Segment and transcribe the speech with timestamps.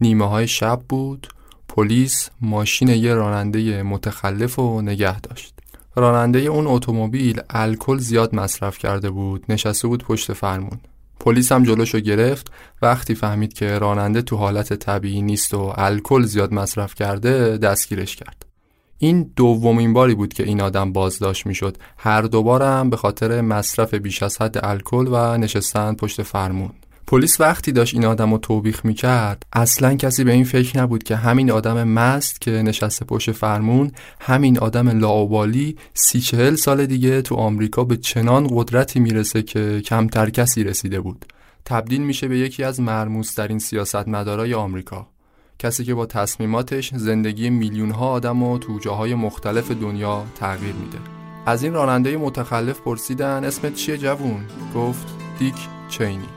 [0.00, 1.26] نیمه های شب بود.
[1.68, 5.54] پلیس ماشین یه راننده متخلف و نگه داشت.
[5.96, 9.44] راننده اون اتومبیل الکل زیاد مصرف کرده بود.
[9.48, 10.80] نشسته بود پشت فرمون.
[11.20, 12.52] پلیس هم جلوشو گرفت.
[12.82, 18.46] وقتی فهمید که راننده تو حالت طبیعی نیست و الکل زیاد مصرف کرده دستگیرش کرد.
[18.98, 21.76] این دومین باری بود که این آدم بازداشت می‌شد.
[21.98, 26.70] هر دوبارم به خاطر مصرف بیش از حد الکل و نشستن پشت فرمون.
[27.08, 31.16] پلیس وقتی داشت این آدم رو توبیخ می‌کرد اصلا کسی به این فکر نبود که
[31.16, 37.34] همین آدم مست که نشسته پشت فرمون همین آدم لاوبالی سی چهل سال دیگه تو
[37.34, 41.24] آمریکا به چنان قدرتی می‌رسه که کمتر کسی رسیده بود.
[41.64, 45.06] تبدیل میشه به یکی از مرموزترین سیاستمدارای آمریکا.
[45.58, 50.98] کسی که با تصمیماتش زندگی میلیون ها آدم و تو جاهای مختلف دنیا تغییر میده.
[51.46, 55.06] از این راننده متخلف پرسیدن اسمت چیه جوون؟ گفت
[55.38, 55.54] دیک
[55.88, 56.28] چینی.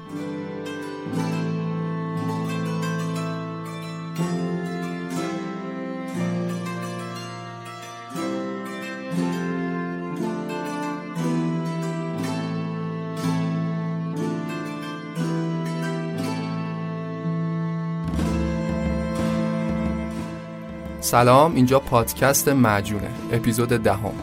[21.11, 24.13] سلام اینجا پادکست معجونه اپیزود دهم.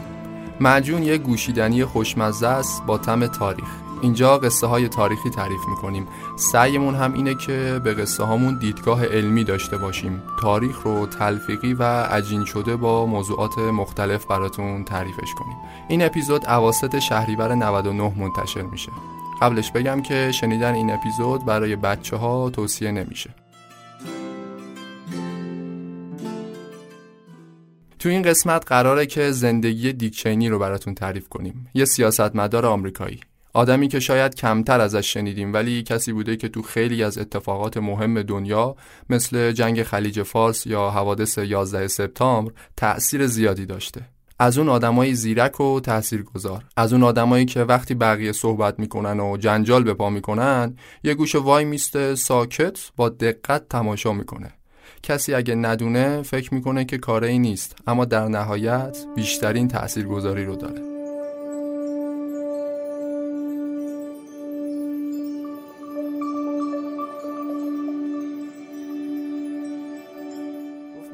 [0.59, 3.67] معجون یه گوشیدنی خوشمزه است با تم تاریخ.
[4.01, 6.07] اینجا قصه های تاریخی تعریف می‌کنیم.
[6.35, 10.21] سعیمون هم اینه که به قصه هامون دیدگاه علمی داشته باشیم.
[10.41, 15.57] تاریخ رو تلفیقی و عجین شده با موضوعات مختلف براتون تعریفش کنیم.
[15.89, 18.91] این اپیزود اواسط شهریور 99 منتشر میشه.
[19.41, 23.29] قبلش بگم که شنیدن این اپیزود برای بچه ها توصیه نمیشه.
[27.99, 31.69] تو این قسمت قراره که زندگی دیکچینی رو براتون تعریف کنیم.
[31.73, 33.19] یه سیاستمدار آمریکایی.
[33.53, 38.21] آدمی که شاید کمتر ازش شنیدیم ولی کسی بوده که تو خیلی از اتفاقات مهم
[38.21, 38.75] دنیا
[39.09, 44.01] مثل جنگ خلیج فارس یا حوادث 11 سپتامبر تأثیر زیادی داشته.
[44.39, 49.37] از اون آدمای زیرک و تاثیرگذار از اون آدمایی که وقتی بقیه صحبت می‌کنن و
[49.37, 54.53] جنجال به پا می‌کنن یه گوشه وای میسته ساکت با دقت تماشا می‌کنه.
[55.03, 60.81] کسی اگه ندونه فکر می‌کنه که کاری نیست اما در نهایت بیشترین تاثیرگذاری رو داره.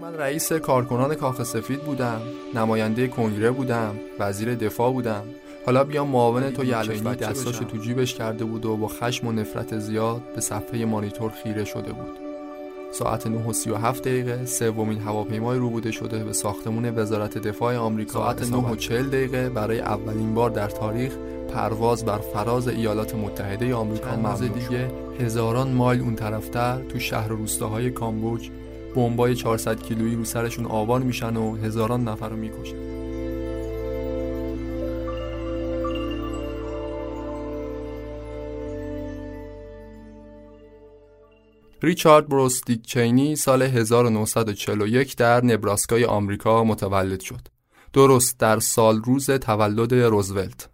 [0.01, 2.22] من رئیس کارکنان کاخ سفید بودم
[2.56, 5.24] نماینده کنگره بودم وزیر دفاع بودم.
[5.65, 9.80] حالا بیام معاون تو یلچینی دستاشو تو جیبش کرده بود و با خشم و نفرت
[9.80, 12.25] زیاد به صفحه مانیتور خیره شده بود.
[12.91, 14.45] ساعت 9 و 37 دقیقه.
[14.45, 18.13] سومین هواپیمای روبوده شده به ساختمون وزارت دفاع آمریکا.
[18.13, 21.13] ساعت 9 و 40 دقیقه برای اولین بار در تاریخ
[21.53, 24.91] پرواز بر فراز ایالات متحده آمریکا ممنوع دیگه.
[25.19, 28.49] هزاران مایل اون طرفتر تو شهر و روستاهای کامبوج.
[28.95, 32.84] بمبای 400 کیلویی رو سرشون آوار میشن و هزاران نفر رو می‌کشن.
[41.81, 47.48] ریچارد بروس دیک چینی سال 1941 در نبراسکای آمریکا متولد شد.
[47.94, 50.69] درست در سال روز تولد روزولت.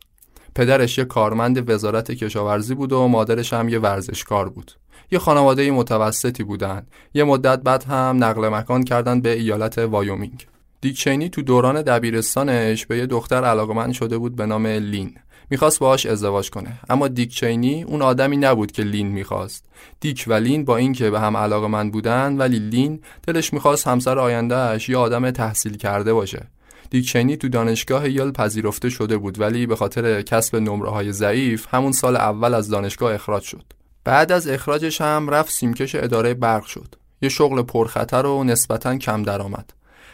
[0.56, 4.72] پدرش یه کارمند وزارت کشاورزی بود و مادرش هم یه ورزشکار بود.
[5.12, 6.86] یه خانواده متوسطی بودن.
[7.14, 10.48] یه مدت بعد هم نقل مکان کردن به ایالت وایومینگ.
[10.82, 15.16] دیکچینی تو دوران دبیرستانش به یه دختر علاقمند شده بود به نام لین.
[15.52, 16.80] می‌خواست باهاش ازدواج کنه.
[16.90, 19.66] اما دیک چینی اون آدمی نبود که لین می‌خواست.
[20.00, 24.20] دیک و لین با اینکه به هم علاقه من بودن ولی لین دلش می‌خواست همسر
[24.20, 26.48] آیندهش یه آدم تحصیل کرده باشه.
[26.90, 31.68] دیک چینی تو دانشگاه یل پذیرفته شده بود ولی به خاطر کسب نمره های ضعیف
[31.74, 33.64] همون سال اول از دانشگاه اخراج شد.
[34.04, 36.96] بعد از اخراجش هم رفت سیمکش اداره برق شد.
[37.22, 39.74] یه شغل پرخطر و نسبتا کم درآمد.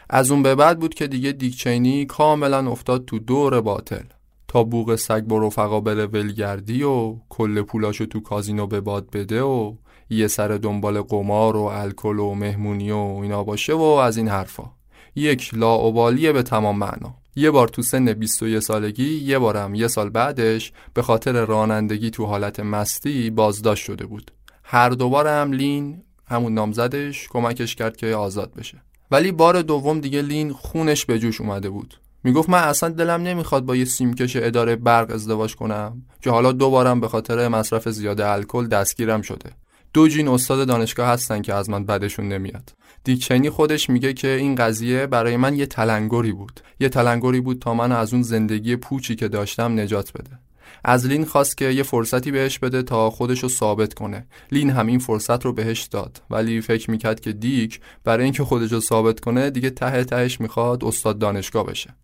[0.10, 4.04] از اون به بعد بود که دیگه دیکچینی کاملا افتاد تو دور باطل.
[4.48, 9.42] تا بوغ سگ با رفقا بره ولگردی و کل پولاشو تو کازینو به باد بده
[9.42, 9.74] و
[10.10, 14.72] یه سر دنبال قمار و الکل و مهمونی و اینا باشه و از این حرفا.
[15.16, 17.16] یک لاعبالیه به تمام معنا.
[17.36, 22.26] یه بار تو سن 21 سالگی یه بارم یه سال بعدش به خاطر رانندگی تو
[22.26, 24.32] حالت مستی بازداشت شده بود.
[24.64, 28.82] هر دوباره هم لین همون نامزدش کمکش کرد که آزاد بشه.
[29.12, 31.94] ولی بار دوم دیگه لین خونش به جوش اومده بود.
[32.28, 37.00] می‌گفت من اصلا دلم نمی‌خواد با یه سیمکش اداره برق ازدواج کنم که حالا دوبارم
[37.00, 39.52] به خاطر مصرف زیاده الکل دستگیرم شده.
[39.94, 42.74] دو جین استاد دانشگاه هستن که از من بدشون نمیاد.
[43.04, 46.60] دیکچنی خودش میگه که این قضیه برای من یه تلنگری بود.
[46.80, 50.40] یه تلنگری بود تا من از اون زندگی پوچی که داشتم نجات بده.
[50.84, 54.28] از لین خواست که یه فرصتی بهش بده تا خودش رو ثابت کنه.
[54.52, 56.22] لین هم این فرصت رو بهش داد.
[56.30, 60.86] ولی فکر می‌کرد که دیک برای اینکه خودش رو ثابت کنه دیگه ته تهش می‌خواد
[60.86, 61.96] استاد دانشگاه بشه.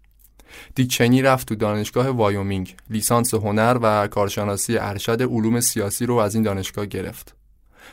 [0.75, 6.35] دیک چنی رفت تو دانشگاه وایومینگ لیسانس هنر و کارشناسی ارشد علوم سیاسی رو از
[6.35, 7.35] این دانشگاه گرفت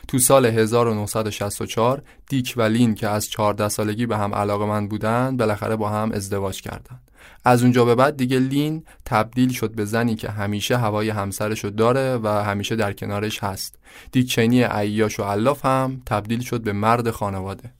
[0.07, 5.37] تو سال 1964 دیک و لین که از 14 سالگی به هم علاقه من بودن
[5.37, 7.01] بالاخره با هم ازدواج کردند.
[7.45, 12.17] از اونجا به بعد دیگه لین تبدیل شد به زنی که همیشه هوای همسرشو داره
[12.17, 13.75] و همیشه در کنارش هست.
[14.11, 17.73] دیک چینی عیاش و علاف هم تبدیل شد به مرد خانواده.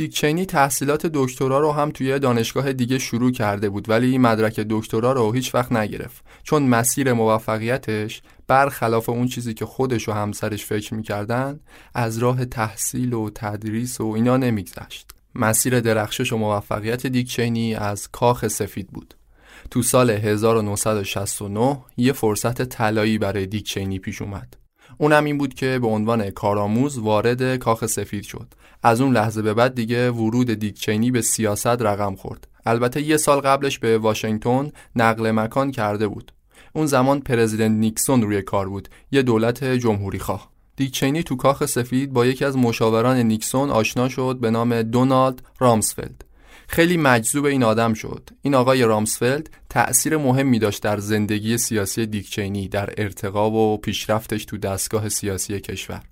[0.00, 5.12] دیک چینی تحصیلات دکترا رو هم توی دانشگاه دیگه شروع کرده بود ولی مدرک دکترا
[5.12, 6.24] رو هیچ وقت نگرفت.
[6.42, 11.60] چون مسیر موفقیتش برخلاف اون چیزی که خودش و همسرش فکر می‌کردن
[11.94, 15.10] از راه تحصیل و تدریس و اینا نمیگذشت.
[15.34, 19.14] مسیر درخشش و موفقیت دیک چینی از کاخ سفید بود.
[19.70, 24.56] تو سال 1969 یه فرصت طلایی برای دیک چینی پیش اومد.
[25.00, 28.54] اونم این بود که به عنوان کارآموز وارد کاخ سفید شد.
[28.82, 32.48] از اون لحظه به بعد دیگه ورود دیک چینی به سیاست رقم خورد.
[32.66, 36.32] البته یه سال قبلش به واشنگتن نقل مکان کرده بود.
[36.72, 40.50] اون زمان پرزیدنت نیکسون روی کار بود یه دولت جمهوری خواه.
[40.76, 45.42] دیک چینی تو کاخ سفید با یکی از مشاوران نیکسون آشنا شد به نام دونالد
[45.58, 46.24] رامسفلد.
[46.72, 48.30] خیلی مجذوب این آدم شد.
[48.42, 54.58] این آقای رامسفلد تأثیر مهمی داشت در زندگی سیاسی دیکچینی در ارتقا و پیشرفتش تو
[54.58, 56.02] دستگاه سیاسی کشور.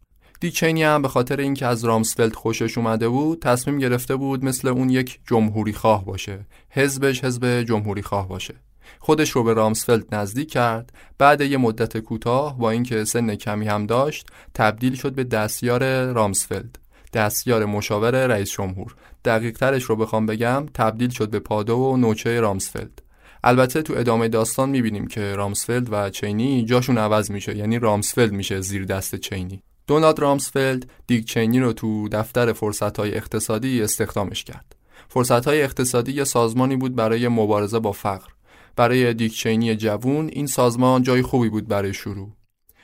[0.40, 4.90] دیکچینی هم به خاطر اینکه از رامسفلد خوشش اومده بود تصمیم گرفته بود مثل اون
[4.90, 6.46] یک جمهوری خواه باشه.
[6.70, 8.54] حزبش حزب جمهوری خواه باشه.
[8.98, 10.92] خودش رو به رامسفلد نزدیک کرد.
[11.18, 16.78] بعد یه مدت کوتاه با اینکه سن کمی هم داشت تبدیل شد به دستیار رامسفلد
[17.12, 18.96] دستیار مشاور رئیس جمهور.
[19.28, 23.02] دقیق ترش رو بخوام بگم تبدیل شد به پادو و نوچه رامسفلد
[23.44, 28.60] البته تو ادامه داستان می‌بینیم که رامسفلد و چینی جاشون عوض میشه یعنی رامسفلد میشه
[28.60, 29.62] زیر دست چینی.
[29.86, 34.76] دونالد رامسفلد دیگ چینی رو تو دفتر فرصتهای اقتصادی استخدامش کرد.
[35.08, 38.28] فرصتهای اقتصادی یه سازمانی بود برای مبارزه با فقر.
[38.76, 42.32] برای دیک چینی جوون این سازمان جای خوبی بود برای شروع.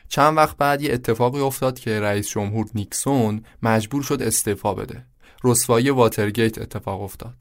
[0.09, 5.07] چند وقت بعد یه اتفاقی افتاد که رئیس جمهور نیکسون مجبور شد استعفا بده.
[5.45, 7.35] رسوایی واترگیت اتفاق افتاد.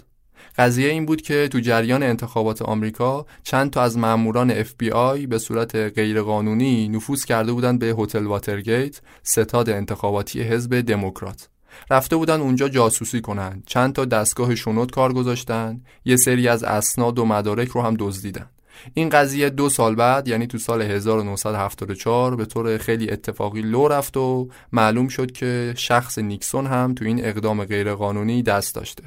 [0.57, 5.75] قضیه این بود که تو جریان انتخابات آمریکا چند تا از ماموران FBI به صورت
[5.75, 11.49] غیرقانونی نفوذ کرده بودند به هتل واترگیت ستاد انتخاباتی حزب دموکرات.
[11.91, 13.63] رفته بودن اونجا جاسوسی کنند.
[13.65, 18.49] چند تا دستگاه شنود کار گذاشتن یه سری از اسناد و مدارک رو هم دزدیدن
[18.93, 24.17] این قضیه دو سال بعد یعنی تو سال 1974 به طور خیلی اتفاقی لو رفت
[24.17, 29.03] و معلوم شد که شخص نیکسون هم تو این اقدام غیرقانونی دست داشته.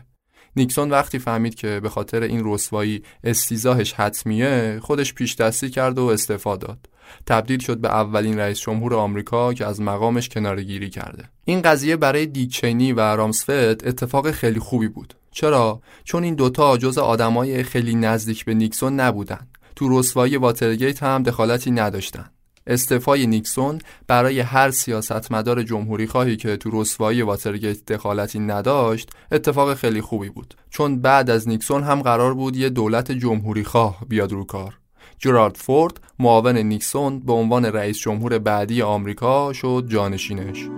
[0.56, 6.04] نیکسون وقتی فهمید که به خاطر این رسوایی استیزاهش حتمیه خودش پیش دستی کرد و
[6.04, 6.78] استعفا داد.
[7.26, 11.25] تبدیل شد به اولین رئیس جمهور آمریکا که از مقامش کنارگیری کرده.
[11.44, 15.14] این قضیه برای دیچینی و رامسفت اتفاق خیلی خوبی بود.
[15.30, 19.46] چرا؟ چون این دوتا جز آدمای خیلی نزدیک به نیکسون نبودن.
[19.76, 22.30] تو رسوایی واترگیت هم دخالتی نداشتن
[22.66, 30.00] استعفای نیکسون برای هر سیاستمدار جمهوری خواهی که تو رسوایی واترگیت دخالتی نداشت اتفاق خیلی
[30.00, 30.54] خوبی بود.
[30.71, 34.78] چون بعد از نیکسون هم قرار بود یه دولت جمهوری خواه بیاد رو کار.
[35.18, 40.68] جرارد فورد معاون نیکسون به عنوان رئیس جمهور بعدی آمریکا شد جانشینش.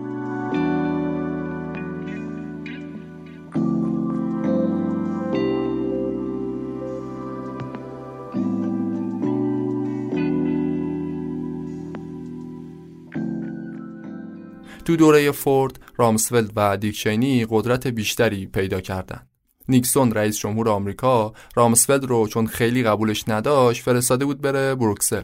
[14.88, 19.28] تو دوره فورد، رامسفلد و دیکچینی قدرت بیشتری پیدا کردند.
[19.68, 25.22] نیکسون رئیس جمهور آمریکا رامسفلد رو چون خیلی قبولش نداشت فرستاده بود بره بروکسل.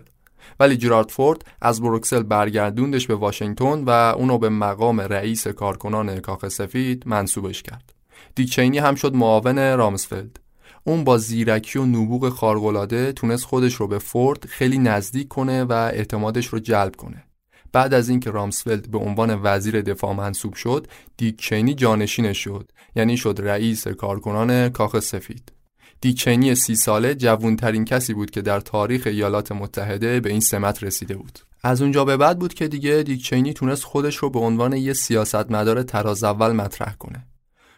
[0.60, 6.48] ولی جرارد فورد از بروکسل برگردوندش به واشنگتن و اونو به مقام رئیس کارکنان کاخ
[6.48, 7.94] سفید منصوبش کرد.
[8.34, 10.40] دیکچینی هم شد معاون رامسفلد
[10.84, 15.72] اون با زیرکی و نبوغ خارق‌العاده تونست خودش رو به فورد خیلی نزدیک کنه و
[15.72, 17.24] اعتمادش رو جلب کنه.
[17.74, 23.16] بعد از اینکه رامسفلد به عنوان وزیر دفاع منصوب شد دیک چینی جانشینش شد یعنی
[23.16, 25.52] شد رئیس کارکنان کاخ سفید.
[26.00, 30.82] دیک چینی سی ساله جوانترین کسی بود که در تاریخ ایالات متحده به این سمت
[30.82, 31.38] رسیده بود.
[31.62, 34.92] از اونجا به بعد بود که دیگه دیک چینی تونست خودش رو به عنوان یه
[34.92, 37.26] سیاستمدار تراز اول مطرح کنه.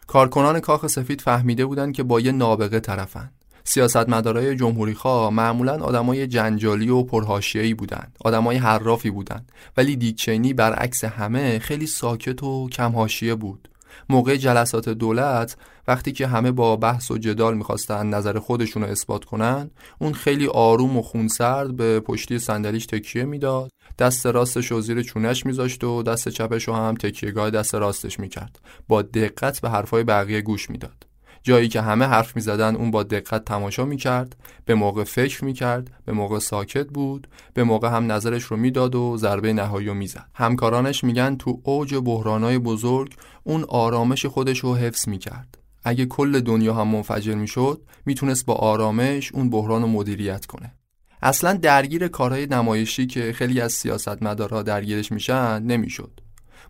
[0.06, 3.30] کارکنان کاخ سفید فهمیده بودند که با یه نابغه طرفن.
[3.68, 8.16] سیاستمدارای جمهوری خواه معمولا آدمای جنجالی و پرهاشیه‌ای بودند.
[8.25, 9.52] آدمای حرافی بودند.
[9.76, 13.68] ولی دیکچینی برعکس همه خیلی ساکت و کم حاشیه بود.
[14.08, 15.56] موقع جلسات دولت
[15.88, 20.46] وقتی که همه با بحث و جدال می‌خواستن نظر خودشون رو اثبات کنن اون خیلی
[20.46, 23.70] آروم و خونسرد به پشتی صندلیش تکیه می‌داد.
[23.99, 28.58] دست راستش رو زیر چونش میذاشت و دست چپش رو هم تکیهگاه دست راستش می‌کرد.
[28.88, 31.06] با دقت به حرفای بقیه گوش می‌داد.
[31.46, 35.44] جایی که همه حرف می زدن اون با دقت تماشا می کرد به موقع فکر
[35.44, 39.86] می کرد به موقع ساکت بود به موقع هم نظرش رو می‌داد و ضربه نهایی
[39.86, 40.26] رو می‌زد.
[40.34, 46.40] همکارانش میگن تو اوج بحرانای بزرگ اون آرامش خودش رو حفظ می کرد اگه کل
[46.40, 50.74] دنیا هم منفجر می شد می‌تونست با آرامش اون بحران رو مدیریت کنه.
[51.22, 56.20] اصلا درگیر کارهای نمایشی که خیلی از سیاستمدارها درگیرش میشن نمی‌شد.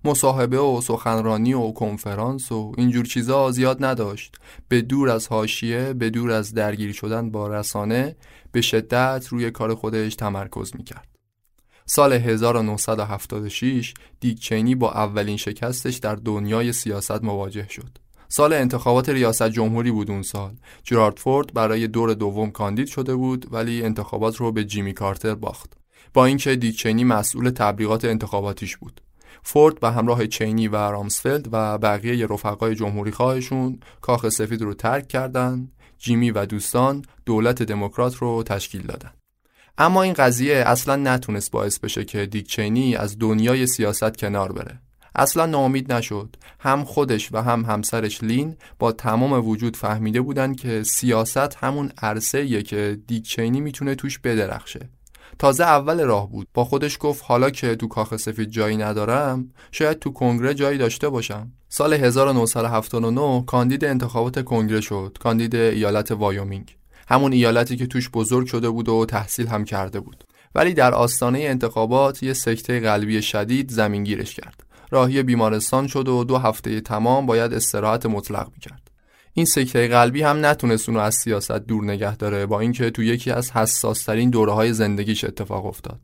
[0.07, 4.37] مصاحبه و سخنرانی و کنفرانس و اینجور چیزا زیاد نداشت.
[4.69, 8.17] به دور از حاشیه به دور از درگیری شدن با رسانه
[8.53, 11.09] به شدت روی کار خودش تمرکز می‌کرد.
[11.87, 17.99] سال 1976 دیک چینی با اولین شکستش در دنیای سیاست مواجه شد.
[18.29, 20.55] سال انتخابات ریاست جمهوری بود اون سال.
[20.85, 25.73] جرارد فورد برای دور دوم کاندید شده بود ولی انتخابات رو به جیمی کارتر باخت.
[26.15, 29.01] با اینکه دیک چینی مسئول تبلیغات انتخاباتیش بود.
[29.49, 35.09] فورد به همراه چینی و رامسفلد و بقیه رفقای جمهوری خواهشون کاخ سفید رو ترک
[35.09, 35.73] کردند.
[35.99, 39.11] جیمی و دوستان دولت دموکرات رو تشکیل دادن.
[39.79, 44.81] اما این قضیه اصلا نتونست باعث بشه که دیک چینی از دنیای سیاست کنار بره.
[45.15, 46.37] اصلا ناامید نشد.
[46.61, 52.63] هم خودش و هم همسرش لین با تمام وجود فهمیده بودن که سیاست همون عرصه
[52.63, 54.89] که دیک چینی می‌تونه توش بدرخشه.
[55.39, 56.49] تازه اول راه بود.
[56.55, 61.09] با خودش گفت حالا که تو کاخ سفید جایی ندارم شاید تو کنگره جایی داشته
[61.09, 61.53] باشم.
[61.69, 65.17] سال 1979 کاندید انتخابات کنگره شد.
[65.21, 66.77] کاندید ایالت وایومینگ.
[67.09, 70.25] همون ایالتی که توش بزرگ شده بود و تحصیل هم کرده بود.
[70.55, 74.67] ولی در آستانه انتخابات یه سکته قلبی شدید زمینگیرش کرد.
[74.91, 78.86] راهی بیمارستان شد و دو هفته تمام باید استراحت مطلق می‌کرد.
[79.39, 83.31] این سکته قلبی هم نتونست اونو از سیاست دور نگه داره با اینکه تو یکی
[83.31, 86.01] از حساسترین دوره های زندگیش اتفاق افتاد.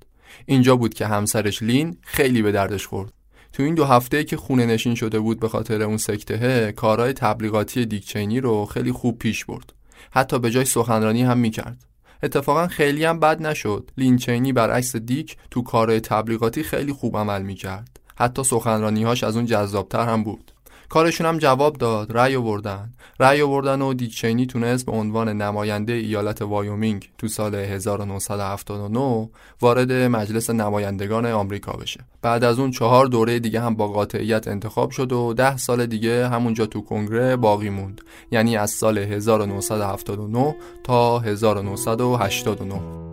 [0.47, 3.13] اینجا بود که همسرش لین خیلی به دردش خورد.
[3.53, 7.87] تو این دو هفته که خونه نشین شده بود به خاطر اون سکته کارهای تبلیغاتی
[7.87, 9.73] دیکچینی رو خیلی خوب پیش برد.
[10.11, 11.85] حتی به جاش سخنرانی هم می‌کرد.
[12.23, 13.91] اتفاقا خیلی هم بد نشد.
[13.99, 18.01] لینچینی برعکس دیک تو کارهای تبلیغاتی خیلی خوب عمل می‌کرد.
[18.17, 20.52] حتی سخنرانیهاش از اون جذابتر هم بود.
[20.93, 22.93] کارشون هم جواب داد رأی آوردن.
[23.21, 29.29] رأی آوردن و دیکچینی تونست به عنوان نماینده ایالت وایومینگ تو سال 1979
[29.61, 32.01] وارد مجلس نمایندگان آمریکا بشه.
[32.23, 36.29] بعد از اون چهار دوره دیگه هم با قاطعیت انتخاب شد و ده سال دیگه
[36.29, 38.01] همونجا تو کنگره باقی موند.
[38.31, 43.12] یعنی از سال 1979 تا 1989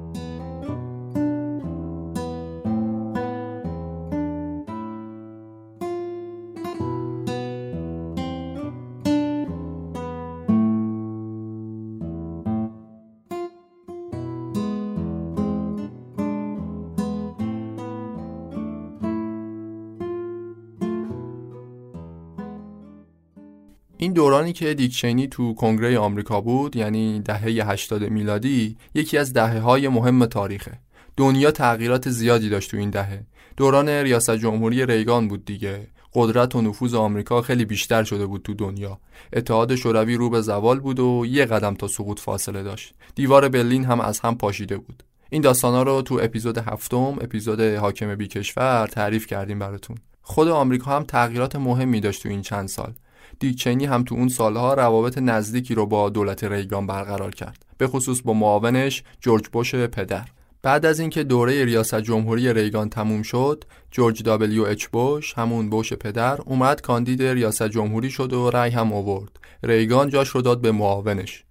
[24.20, 29.88] دورانی که دیکچینی تو کنگره آمریکا بود یعنی دهه 80 میلادی یکی از دهه های
[29.88, 30.80] مهم تاریخه.
[31.18, 33.26] دنیا تغییرات زیادی داشت تو این دهه.
[33.58, 35.88] دوران ریاست جمهوری ریگان بود دیگه.
[36.14, 39.00] قدرت و نفوذ آمریکا خیلی بیشتر شده بود تو دنیا.
[39.34, 42.94] اتحاد شوروی رو به زوال بود و یه قدم تا سقوط فاصله داشت.
[43.16, 45.04] دیوار برلین هم از هم پاشیده بود.
[45.30, 49.98] این داستانا رو تو اپیزود هفتم اپیزود حاکم بی کشور تعریف کردیم براتون.
[50.22, 52.94] خود آمریکا هم تغییرات مهمی داشت تو این چند سال.
[53.40, 57.66] دیکچینی هم تو اون سالها روابط نزدیکی رو با دولت ریگان برقرار کرد.
[57.78, 60.26] به خصوص با معاونش جورج بوش پدر.
[60.62, 65.94] بعد از اینکه دوره ریاست جمهوری ریگان تموم شد جورج دابلیو اچ بوش همون بوش
[65.94, 69.40] پدر اومد کاندید ریاست جمهوری شد و رأی هم آورد.
[69.64, 71.44] ریگان جاش رو داد به معاونش.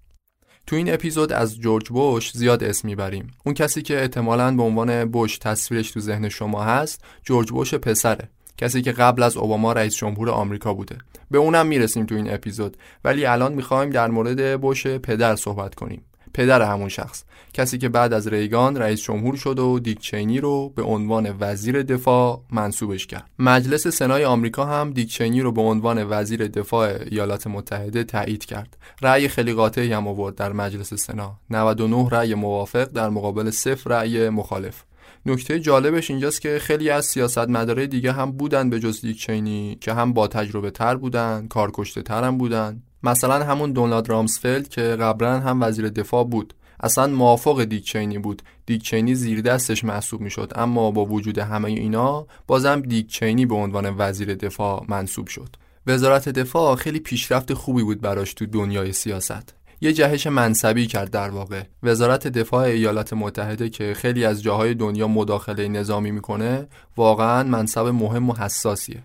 [0.66, 3.30] تو این اپیزود از جورج بوش زیاد اسم می‌بریم.
[3.47, 8.30] اون کسی که احتمالاً به عنوان بوش تصویرش تو ذهن شما هست جورج بوش پسره.
[8.58, 10.98] کسی که قبل از اوباما رئیس جمهور آمریکا بوده.
[11.30, 12.76] به اونم می‌رسیم تو این اپیزود.
[13.04, 16.02] ولی الان می‌خوایم در مورد بوش پدر صحبت کنیم.
[16.34, 17.24] پدر همون شخص.
[17.54, 21.82] کسی که بعد از ریگان رئیس جمهور شد و دیک چینی رو به عنوان وزیر
[21.82, 23.30] دفاع منصوبش کرد.
[23.38, 28.76] مجلس سنای آمریکا هم دیک چینی رو به عنوان وزیر دفاع ایالات متحده تایید کرد.
[29.02, 31.38] رأی خیلی قاطعی هم آورد در مجلس سنا.
[31.50, 34.82] 99 رأی موافق در مقابل صفر رأی مخالف.
[35.28, 39.92] نکته جالبش اینجاست که خیلی از سیاستمدارای دیگه هم بودن به جز دیک چینی که
[39.92, 42.82] هم با تجربه تر بودن کارکشته تر هم بودن.
[43.02, 46.54] مثلا همون دونالد رامسفلد که قبلا هم وزیر دفاع بود.
[46.80, 48.42] اصلا موافق دیک چینی بود.
[48.66, 50.52] دیک چینی زیر دستش محسوب می‌شد.
[50.54, 55.56] اما با وجود همه اینا بازم دیک چینی به عنوان وزیر دفاع منصوب شد.
[55.87, 59.57] وزارت دفاع خیلی پیشرفت خوبی بود براش تو دنیای سیاست.
[59.80, 61.62] یه جهش منصبی کرد در واقع.
[61.82, 68.30] وزارت دفاع ایالات متحده که خیلی از جاهای دنیا مداخله نظامی می‌کنه واقعا منصب مهم
[68.30, 69.02] و حساسیه.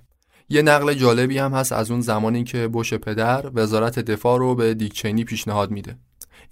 [0.50, 4.74] یه نقل جالبی هم هست از اون زمانی که بوش پدر وزارت دفاع رو به
[4.74, 5.98] دیکچینی پیشنهاد میده.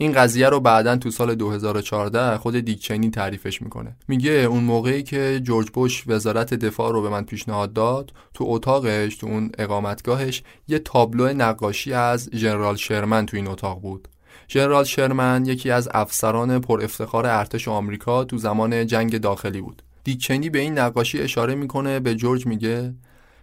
[0.02, 3.96] این قضیه رو بعدا تو سال 2014 خود دیکچینی تعریفش می‌کنه.
[4.08, 9.16] میگه اون موقعی که جورج بوش وزارت دفاع رو به من پیشنهاد داد تو اتاقش
[9.16, 14.08] تو اون اقامتگاهش یه تابلو نقاشی از ژنرال شرمن تو این اتاق بود.
[14.50, 19.82] ژنرال شرمن یکی از افسران پر افتخار ارتش آمریکا تو زمان جنگ داخلی بود.
[20.04, 22.94] دیکچینی به این نقاشی اشاره می‌کنه به جورج میگه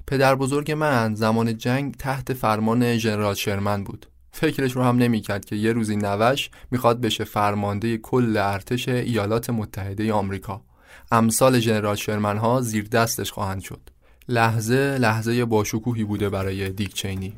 [0.06, 4.06] پدر بزرگ من زمان جنگ تحت فرمان ژنرال شرمن بود.
[4.38, 10.12] فکرش رو هم نمی‌کرد که یه روزی نوش می‌خواد بشه فرمانده کل ارتش ایالات متحده
[10.12, 10.62] آمریکا.
[11.12, 13.80] امثال ژنرال شرمن ها زیر دستش خواهند شد.
[14.28, 17.32] لحظه لحظه باشکوهی بوده برای دیک چینی.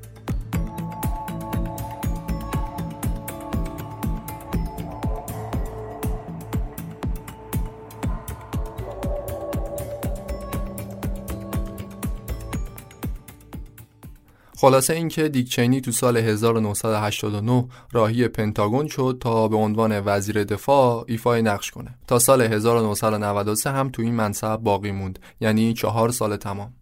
[14.61, 21.05] خلاصه اینکه دیک چینی تو سال 1989 راهی پنتاگون شد تا به عنوان وزیر دفاع
[21.09, 21.95] ایفای نقش کنه.
[22.07, 26.73] تا سال 1993 هم تو این منصب باقی موند یعنی چهار سال تمام.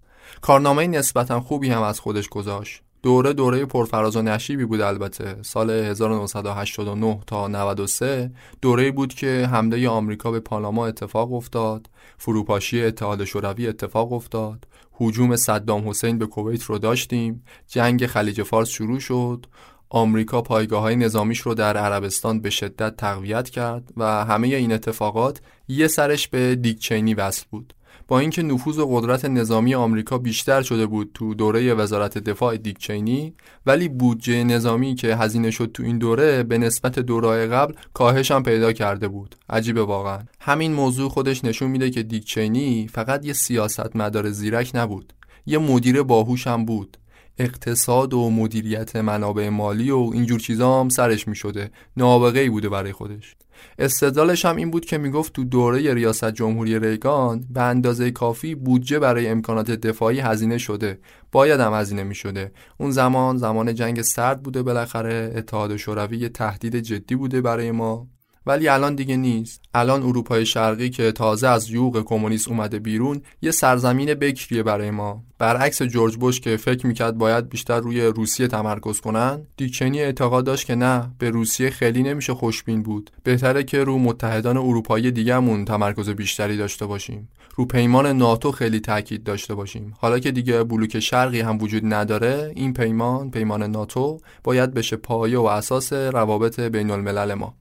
[0.40, 2.82] کارنامه نسبتا خوبی هم از خودش گذاشت.
[3.02, 5.36] دوره دوره پرفراز و نشیبی بود البته.
[5.42, 8.30] سال 1989 تا 93
[8.62, 15.36] دوره بود که حمله آمریکا به پاناما اتفاق افتاد فروپاشی اتحاد شوروی اتفاق افتاد حجوم
[15.36, 19.46] صدام حسین به کویت رو داشتیم جنگ خلیج فارس شروع شد
[19.90, 25.40] آمریکا پایگاه های نظامیش رو در عربستان به شدت تقویت کرد و همه این اتفاقات
[25.68, 27.74] یه سرش به دیکچینی وصل بود.
[28.08, 33.34] با اینکه نفوذ و قدرت نظامی آمریکا بیشتر شده بود تو دوره وزارت دفاع دیکچینی
[33.66, 38.42] ولی بودجه نظامی که هزینه شد تو این دوره به نسبت دورای قبل کاهش هم
[38.42, 39.34] پیدا کرده بود.
[39.50, 40.18] عجیبه واقعا.
[40.40, 45.12] همین موضوع خودش نشون میده که دیکچینی فقط یه سیاست مدار زیرک نبود.
[45.46, 46.96] یه مدیر باهوش هم بود.
[47.38, 52.68] اقتصاد و مدیریت منابع مالی و اینجور چیزا هم سرش می شده نابغه ای بوده
[52.68, 53.36] برای خودش.
[53.78, 58.98] استدلالش هم این بود که می‌گفت تو دوره ریاست جمهوری ریگان به اندازه کافی بودجه
[58.98, 60.98] برای امکانات دفاعی هزینه شده.
[61.32, 66.76] باید هم هزینه می شده اون زمان زمان جنگ سرد بوده بالاخره اتحاد شوروی تهدید
[66.76, 68.06] جدی بوده برای ما.
[68.46, 69.62] ولی الان دیگه نیست.
[69.74, 75.24] الان اروپای شرقی که تازه از یوغ کمونیست اومده بیرون یه سرزمین بکریه برای ما.
[75.38, 80.66] برعکس جورج بوش که فکر می‌کرد باید بیشتر روی روسیه تمرکز کنن دیکچنی اعتقاد داشت
[80.66, 83.10] که نه به روسیه خیلی نمیشه خوشبین بود.
[83.22, 87.28] بهتره که رو متحدان اروپایی دیگهمون تمرکز بیشتری داشته باشیم.
[87.54, 89.94] رو پیمان ناتو خیلی تاکید داشته باشیم.
[89.98, 95.38] حالا که دیگه بلوک شرقی هم وجود نداره این پیمان پیمان ناتو باید بشه پایه
[95.38, 97.54] و اساس روابط بین الملل ما.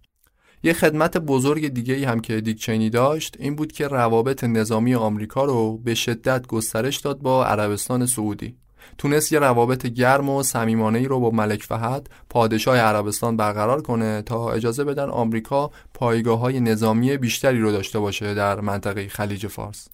[0.63, 4.95] یه خدمت بزرگ دیگه ای هم که دیک چینی داشت این بود که روابط نظامی
[4.95, 8.55] آمریکا رو به شدت گسترش داد با عربستان سعودی.
[8.97, 14.21] تونست یه روابط گرم و صمیمانه ای رو با ملک فهد پادشاه عربستان برقرار کنه
[14.21, 19.87] تا اجازه بدن آمریکا پایگاه های نظامی بیشتری رو داشته باشه در منطقه خلیج فارس.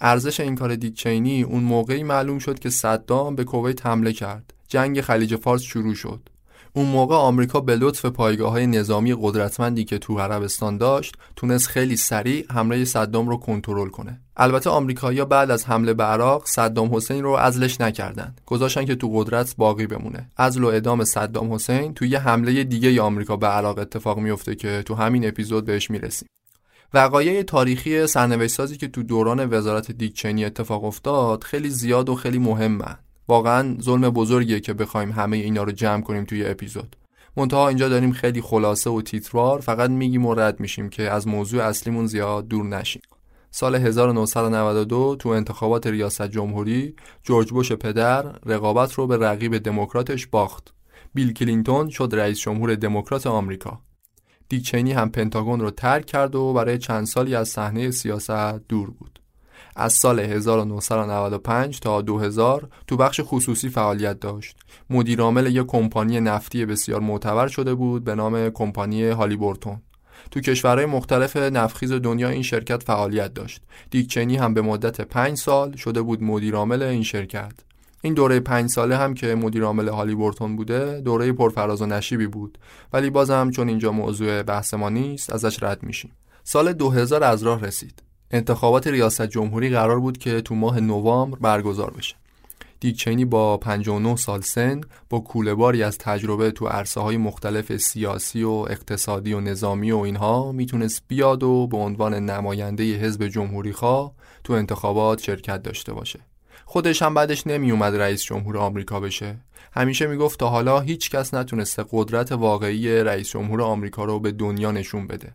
[0.00, 4.54] ارزش این کار دیکچینی اون موقعی معلوم شد که صدام به کویت حمله کرد.
[4.68, 6.28] جنگ خلیج فارس شروع شد.
[6.76, 11.96] اون موقع آمریکا به لطف پایگاه های نظامی قدرتمندی که تو عربستان داشت تونست خیلی
[11.96, 14.20] سریع حمله صدام رو کنترل کنه.
[14.36, 18.34] البته آمریکایی‌ها بعد از حمله به عراق صدام حسین رو ازلش نکردن.
[18.46, 20.30] گذاشتن که تو قدرت باقی بمونه.
[20.36, 24.54] ازل و ادام صدام حسین تو یه حمله دیگه ی آمریکا به عراق اتفاق میفته
[24.54, 26.28] که تو همین اپیزود بهش می‌رسیم.
[26.94, 32.98] وقایع تاریخی سرنوشت که تو دوران وزارت دیکچنی اتفاق افتاد خیلی زیاد و خیلی مهمن.
[33.28, 36.96] واقعا ظلم بزرگیه که بخوایم همه اینا رو جمع کنیم توی اپیزود.
[37.36, 41.62] منتها اینجا داریم خیلی خلاصه و تیتروار فقط میگیم و رد میشیم که از موضوع
[41.62, 43.02] اصلیمون زیاد دور نشیم.
[43.50, 50.74] سال 1992 تو انتخابات ریاست جمهوری جورج بوش پدر رقابت رو به رقیب دموکراتش باخت.
[51.14, 53.80] بیل کلینتون شد رئیس جمهور دموکرات آمریکا.
[54.48, 59.20] دیکچینی هم پنتاگون رو ترک کرد و برای چند سالی از صحنه سیاست دور بود.
[59.76, 64.56] از سال 1995 تا 2000 تو بخش خصوصی فعالیت داشت.
[64.90, 69.82] مدیرعامل یک کمپانی نفتی بسیار معتبر شده بود به نام کمپانی هالیبورتون.
[70.30, 73.62] تو کشورهای مختلف نفخیز دنیا این شرکت فعالیت داشت.
[73.90, 77.52] دیکچنی هم به مدت 5 سال شده بود مدیرعامل این شرکت.
[78.06, 82.58] این دوره پنج ساله هم که مدیر عامل هالیبورتون بوده دوره پرفراز و نشیبی بود
[82.92, 86.12] ولی بازم چون اینجا موضوع بحث ما نیست ازش رد میشیم
[86.44, 91.90] سال 2000 از راه رسید انتخابات ریاست جمهوری قرار بود که تو ماه نوامبر برگزار
[91.90, 92.16] بشه.
[92.80, 98.42] دیک چینی با 59 سال سن با کولهباری از تجربه تو عرصه های مختلف سیاسی
[98.42, 104.12] و اقتصادی و نظامی و اینها می‌تونست بیاد و به عنوان نماینده حزب جمهوری خواه
[104.44, 106.20] تو انتخابات شرکت داشته باشه.
[106.64, 109.36] خودش هم بعدش نمی اومد رئیس جمهور آمریکا بشه.
[109.72, 114.70] همیشه می‌گفت تا حالا هیچ کس نتونسته قدرت واقعی رئیس جمهور آمریکا رو به دنیا
[114.72, 115.32] نشون بده.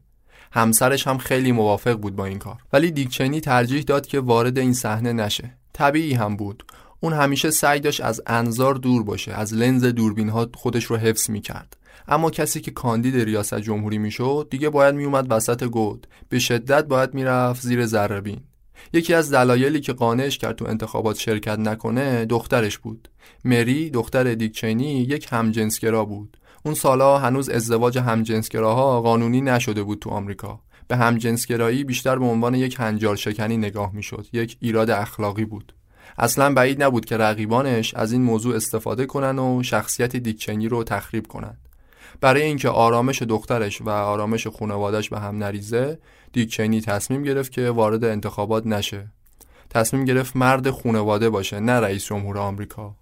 [0.51, 2.57] همسرش هم خیلی موافق بود با این کار.
[2.73, 5.53] ولی دیکچنی ترجیح داد که وارد این صحنه نشه.
[5.73, 6.63] طبیعی هم بود.
[6.99, 11.29] اون همیشه سعی داشت از انظار دور باشه از لنز دوربین ها خودش رو حفظ
[11.29, 16.07] می کرد اما کسی که کاندید ریاست جمهوری می‌شد دیگه باید میومد وسط گود.
[16.29, 18.21] به شدت باید می‌رفت زیر ذره
[18.93, 23.07] یکی از دلایلی که قانعش کرد تو انتخابات شرکت نکنه دخترش بود.
[23.45, 26.37] مری دختر دیکچنی یک همجنسگرا بود.
[26.63, 30.59] اون سالا هنوز ازدواج همجنسگراها قانونی نشده بود تو آمریکا.
[30.87, 34.27] به همجنسگرایی بیشتر به عنوان یک هنجار شکنی نگاه می‌شد.
[34.33, 35.73] یک ایراد اخلاقی بود.
[36.17, 41.27] اصلا بعید نبود که رقیبانش از این موضوع استفاده کنن و شخصیت دیکچنی رو تخریب
[41.27, 41.57] کنن.
[42.21, 45.99] برای اینکه آرامش دخترش و آرامش خانوادش به هم نریزه
[46.33, 49.07] دیکچنی تصمیم گرفت که وارد انتخابات نشه.
[49.69, 52.95] تصمیم گرفت مرد خانواده باشه نه رئیس جمهور آمریکا.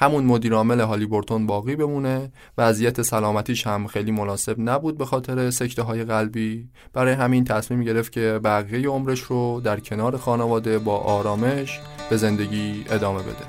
[0.00, 2.32] همون مدیر عامل هالیبورتون باقی بمونه.
[2.58, 6.68] وضعیت سلامتیش هم خیلی مناسب نبود به خاطر سکته های قلبی.
[6.92, 11.80] برای همین تصمیم گرفت که بقیه عمرش رو در کنار خانواده با آرامش
[12.10, 13.44] به زندگی ادامه بده.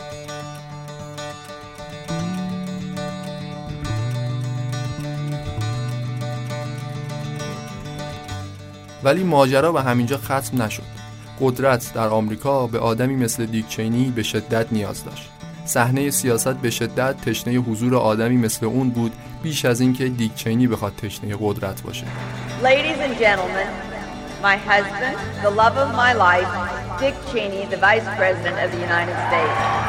[9.03, 10.83] ولی ماجرا به همینجا ختم نشد.
[11.41, 15.38] قدرت در آمریکا به آدمی مثل دیک چینی به شدت نیاز داشت.
[15.69, 19.11] صحنه سیاست به شدت تشنه حضور آدمی مثل اون بود
[19.43, 22.05] بیش از اینکه دیک چینی بخواد تشنه قدرت باشه
[22.63, 23.69] Ladies and gentlemen,
[24.41, 26.51] my husband, the love of my life,
[26.99, 29.88] Dick Cheney, the Vice President of the United States.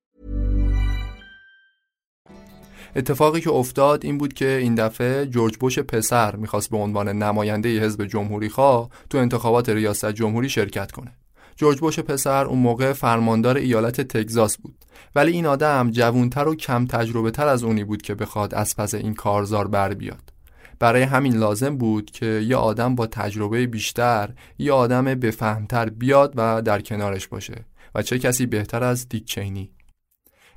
[2.95, 7.79] اتفاقی که افتاد این بود که این دفعه جورج بوش پسر می‌خواست به عنوان نماینده
[7.79, 11.11] حزب جمهوری خواه تو انتخابات ریاست جمهوری شرکت کنه.
[11.55, 14.75] جورج بوش پسر اون موقع فرماندار ایالت تگزاس بود.
[15.15, 18.93] ولی این آدم جوونتر و کم تجربه تر از اونی بود که بخواد از پس
[18.93, 20.33] این کارزار بر بیاد.
[20.79, 26.61] برای همین لازم بود که یه آدم با تجربه بیشتر یه آدم بفهمتر بیاد و
[26.61, 29.71] در کنارش باشه و چه کسی بهتر از دیک چینی.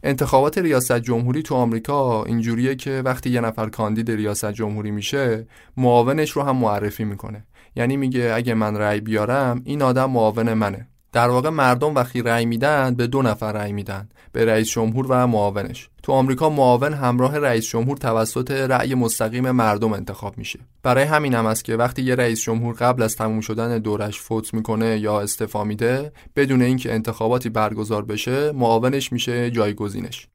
[0.06, 6.30] انتخابات ریاست جمهوری تو آمریکا اینجوریه که وقتی یه نفر کاندید ریاست جمهوری میشه معاونش
[6.30, 7.46] رو هم معرفی می‌کنه.
[7.76, 10.88] یعنی میگه اگه من رأی بیارم این آدم معاون منه.
[11.14, 15.26] در واقع مردم وقتی رأی میدن به دو نفر رأی میدن به رئیس جمهور و
[15.26, 15.88] معاونش.
[16.02, 20.58] تو آمریکا معاون همراه رئیس جمهور توسط رأی مستقیم مردم انتخاب میشه.
[20.82, 24.54] برای همین هم است که وقتی یه رئیس جمهور قبل از تموم شدن دورش فوت
[24.54, 30.28] می‌کنه یا استعفا میده بدون اینکه انتخاباتی برگزار بشه معاونش میشه جایگزینش.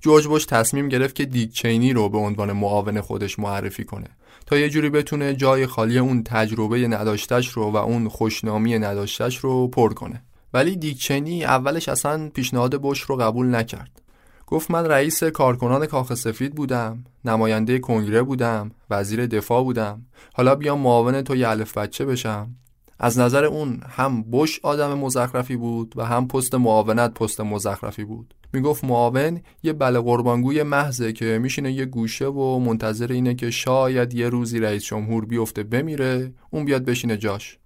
[0.00, 4.08] جورج بوش تصمیم گرفت که دیک چینی رو به عنوان معاون خودش معرفی کنه.
[4.48, 9.68] تا یه جوری بتونه جای خالی اون تجربه نداشتش رو و اون خوشنامی نداشتش رو
[9.68, 10.22] پر کنه.
[10.54, 14.02] ولی دیک چینی اولش اصلا پیشنهاد بوش رو قبول نکرد.
[14.46, 20.06] گفت من رئیس کارکنان کاخ سفید بودم نماینده کنگره بودم وزیر دفاع بودم.
[20.34, 22.50] حالا بیام معاون تو یه الف بچه بشم.
[22.98, 28.34] از نظر اون هم بش آدم مزخرفی بود و هم پست معاونت پست مزخرفی بود.
[28.52, 34.14] می‌گفت معاون یه بله قربانگوی محضه که میشینه یه گوشه و منتظر اینه که شاید
[34.14, 37.58] یه روزی رئیس جمهور بیفته بمیره اون بیاد بشینه جاش.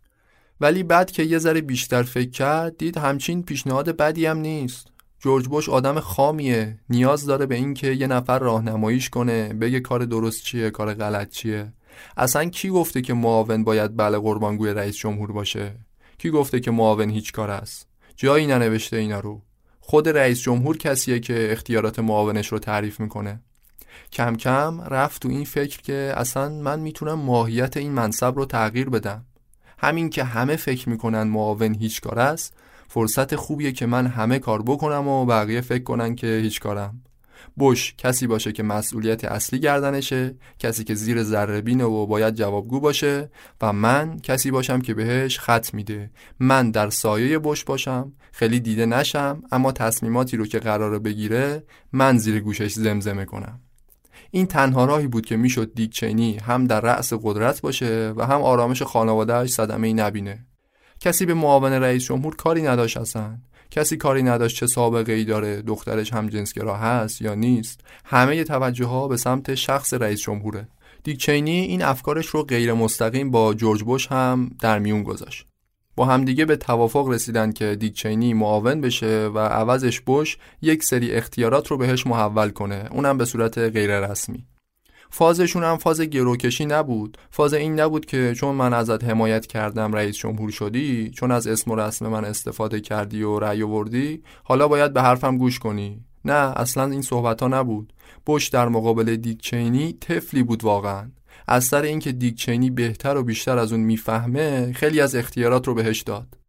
[0.61, 4.87] ولی بعد که یه ذره بیشتر فکر کرد دید همچین پیشنهاد بدی هم نیست.
[5.21, 6.79] جورج بوش آدم خامیه.
[6.91, 11.73] نیاز داره به اینکه یه نفر راهنماییش کنه بگه کار درست چیه کار غلط چیه.
[12.17, 15.75] اصلا کی گفته که معاون باید بله قربانگوی رئیس جمهور باشه؟
[16.19, 19.43] کی گفته که معاون هیچ کار است؟ جایی ننوشته اینا رو.
[19.81, 23.41] خود رئیس جمهور کسیه که اختیارات معاونش رو تعریف می‌کنه.
[24.13, 28.91] کم کم رفت تو این فکر که اصلا من می‌تونم ماهیت این منصب رو تغییر
[28.91, 29.25] بدم.
[29.79, 32.55] همین که همه فکر می‌کنن معاون هیچ کار است
[32.89, 37.03] فرصت خوبیه که من همه کار بکنم و بقیه فکر کنن که هیچ کارم.
[37.57, 43.31] بوش کسی باشه که مسئولیت اصلی گردنشه کسی که زیر ذره و باید جوابگو باشه
[43.61, 46.11] و من کسی باشم که بهش خط میده.
[46.41, 52.19] من در سایه بوش باشم خیلی دیده نشم اما تصمیماتی رو که قراره بگیره من
[52.19, 53.61] زیر گوشش زمزمه کنم.
[54.31, 58.43] این تنها راهی بود که می‌شد دیک چینی هم در رأس قدرت باشه و هم
[58.43, 60.47] آرامش خانوادهش صدمه ای نبینه.
[61.01, 63.39] کسی به معاون رئیس جمهور کاری نداشت اصلا.
[63.73, 67.81] کسی کاری نداشت چه سابقه ای داره دخترش هم جنسگرا هست یا نیست.
[68.05, 70.69] همه توجه ها به سمت شخص رئیس جمهوره.
[71.05, 75.47] دیک چینی این افکارش رو غیر مستقیم با جورج بوش هم در میون گذاشت.
[75.97, 81.13] با همدیگه به توافق رسیدن که دیک چینی معاون بشه و عوضش بوش یک سری
[81.13, 82.89] اختیارات رو بهش محول کنه.
[82.91, 84.47] اونم به صورت غیر رسمی
[85.15, 87.19] فازشون هم فاز گروکشی نبود.
[87.31, 91.71] فاز این نبود که چون من ازت حمایت کردم رئیس جمهور شدی چون از اسم
[91.71, 96.01] و رسم من استفاده کردی و رأی وردی حالا باید به حرفم گوش کنی.
[96.25, 97.93] نه اصلا این صحبت ها نبود.
[98.27, 101.11] بش در مقابل دیکچینی تفلی بود واقعا.
[101.49, 106.03] از سر اینکه دیکچینی بهتر و بیشتر از اون می‌فهمه خیلی از اختیارات رو بهش
[106.03, 106.42] داد.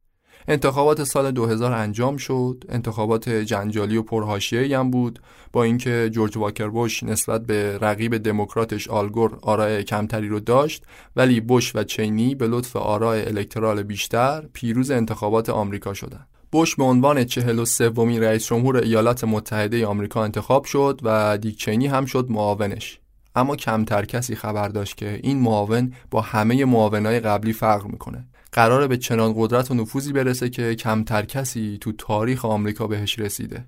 [0.48, 2.64] انتخابات سال 2000 انجام شد.
[2.70, 5.20] انتخابات جنجالی و پرهاشیه‌ای هم بود.
[5.52, 10.84] با اینکه جورج واکر بوش نسبت به رقیب دموکراتش آلگور آرای کمتری رو داشت
[11.16, 16.28] ولی بوش و چینی به لطف آرای الکترال بیشتر پیروز انتخابات آمریکا شدند.
[16.52, 21.58] بوش به عنوان چهل و سومین رئیس جمهور ایالات متحده آمریکا انتخاب شد و دیک
[21.58, 23.00] چینی هم شد معاونش.
[23.36, 28.28] اما کمتر کسی خبر داشت که این معاون با همه معاونای قبلی فرق می‌کنه.
[28.54, 33.66] قراره به چنان قدرت و نفوذی برسه که کمتر کسی تو تاریخ آمریکا بهش رسیده.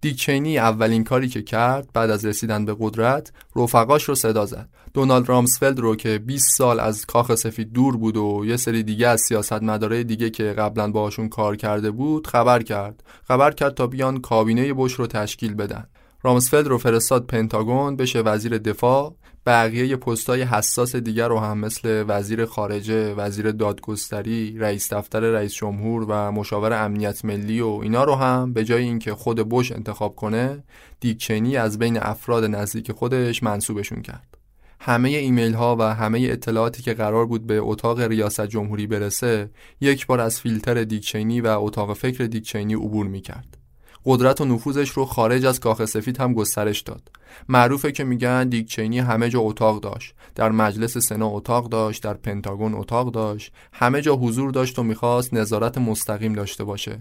[0.00, 4.68] دیک چینی اولین کاری که کرد بعد از رسیدن به قدرت رفقاش رو صدا زد.
[4.94, 9.08] دونالد رامسفلد رو که 20 سال از کاخ سفید دور بود و یه سری دیگه
[9.08, 13.02] از سیاستمدارای دیگه که قبلا باهاشون کار کرده بود خبر کرد.
[13.28, 15.86] خبر کرد تا بیان کابینه بش رو تشکیل بدن.
[16.22, 19.14] رامسفلد رو فرستاد پنتاگون بشه وزیر دفاع.
[19.46, 26.04] بقیه پستای حساس دیگر رو هم مثل وزیر خارجه، وزیر دادگستری، رئیس دفتر رئیس جمهور
[26.08, 30.64] و مشاور امنیت ملی و اینا رو هم به جای اینکه خود بوش انتخاب کنه،
[31.00, 34.38] دیکچنی از بین افراد نزدیک خودش منصوبشون کرد.
[34.80, 40.06] همه ایمیل ها و همه اطلاعاتی که قرار بود به اتاق ریاست جمهوری برسه، یک
[40.06, 43.63] بار از فیلتر دیکچینی و اتاق فکر دیکچینی عبور می‌کرد.
[44.06, 47.10] قدرت و نفوذش رو خارج از کاخ سفید هم گسترش داد.
[47.48, 50.14] معروفه که میگن دیک چینی همه جا اتاق داشت.
[50.34, 53.52] در مجلس سنا اتاق داشت در پنتاگون اتاق داشت.
[53.72, 57.00] همه جا حضور داشت و می‌خواست نظارت مستقیم داشته باشه.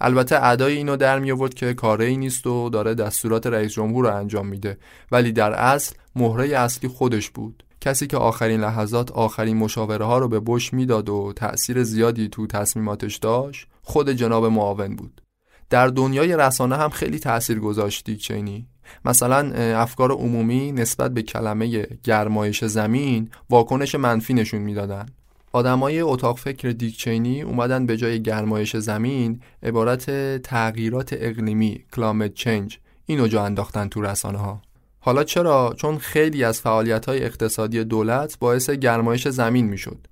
[0.00, 4.10] البته ادای اینو در می آورد که کاره ای نیست و داره دستورات رئیس جمهور
[4.10, 4.78] رو انجام میده.
[5.12, 7.62] ولی در اصل مهره اصلی خودش بود.
[7.80, 12.46] کسی که آخرین لحظات آخرین مشاوره ها رو به بش می‌داد و تأثیر زیادی تو
[12.46, 15.25] تصمیماتش داشت خود جناب معاون بود.
[15.70, 18.66] در دنیای رسانه هم خیلی تأثیر گذاشت دیکچینی
[19.04, 25.06] مثلا افکار عمومی نسبت به کلمه گرمایش زمین واکنش منفی نشون می‌دادن.
[25.52, 33.28] آدمای اتاق فکر دیکچینی اومدن به جای گرمایش زمین عبارت تغییرات اقلیمی کلامت چنج اینو
[33.28, 34.62] جا انداختن تو رسانه ها
[35.00, 40.06] حالا چرا؟ چون خیلی از فعالیت های اقتصادی دولت باعث گرمایش زمین می‌شد.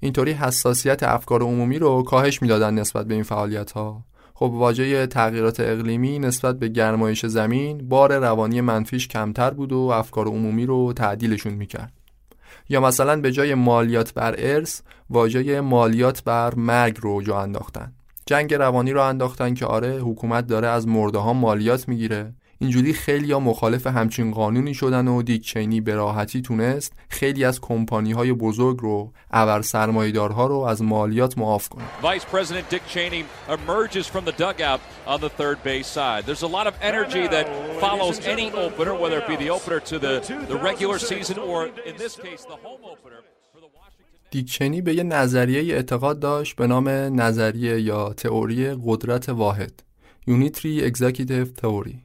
[0.00, 4.04] اینطوری حساسیت افکار عمومی رو کاهش می‌دادن نسبت به این فعالیت ها
[4.36, 10.26] خب واژه تغییرات اقلیمی نسبت به گرمایش زمین بار روانی منفیش کمتر بود و افکار
[10.26, 11.92] عمومی رو تعدیلشون می‌کرد.
[12.68, 17.92] یا مثلا به جای مالیات بر ارث واژه مالیات بر مرگ رو جا انداختن.
[18.26, 22.34] جنگ روانی رو انداختن که آره حکومت داره از مرده ها مالیات می‌گیره.
[22.64, 27.60] اینجوری خیلی ها مخالف همچین قانونی شدن و دیک چینی به راحتی تونست خیلی از
[27.60, 33.24] کمپانی های بزرگ رو ابر سرمایدارها رو از مالیات معاف کنه Vice President Dick Cheney
[33.48, 36.22] emerges from the dugout on the third base side.
[36.28, 37.46] There's a lot of energy that
[37.84, 40.14] follows any opener, whether it be the opener to the,
[40.52, 41.58] the regular season or
[41.90, 43.20] in this case the home opener.
[44.30, 46.88] دیک چینی به یه نظریه اعتقاد داشت به نام
[47.20, 49.82] نظریه یا تئوری قدرت واحد
[50.26, 51.96] Unitary Executive Theory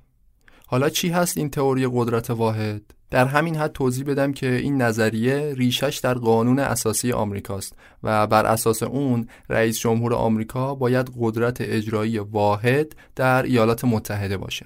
[0.72, 5.54] حالا چی هست این تئوری قدرت واحد؟ در همین حد توضیح بدم که این نظریه
[5.58, 12.20] ریشش در قانون اساسی آمریکاست و بر اساس اون رئیس جمهور آمریکا باید قدرت اجرایی
[12.20, 14.66] واحد در ایالات متحده باشه.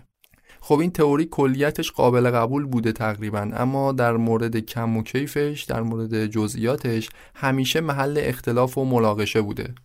[0.61, 5.81] خب این تئوری کلیتش قابل قبول بوده تقریبا اما در مورد کم و کیفش در
[5.81, 9.75] مورد جزئیاتش همیشه محل اختلاف و مناقشه بوده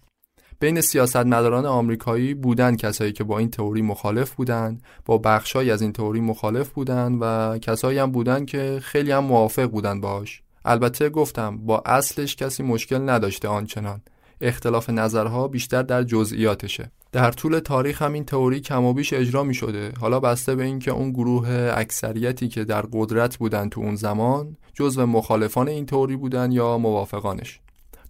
[0.60, 5.92] بین سیاستمداران آمریکایی بودن کسایی که با این تئوری مخالف بودن با بخشای از این
[5.92, 11.56] تئوری مخالف بودن و کسایی هم بودن که خیلی هم موافق بودن باش البته گفتم
[11.56, 14.00] با اصلش کسی مشکل نداشته آنچنان.
[14.40, 16.90] اختلاف نظرها بیشتر در جزئیاتشه.
[17.12, 20.64] در طول تاریخ هم این تئوری کم و بیش اجرا می شده حالا بسته به
[20.64, 26.16] اینکه اون گروه اکثریتی که در قدرت بودن تو اون زمان جزو مخالفان این تئوری
[26.16, 27.60] بودن یا موافقانش.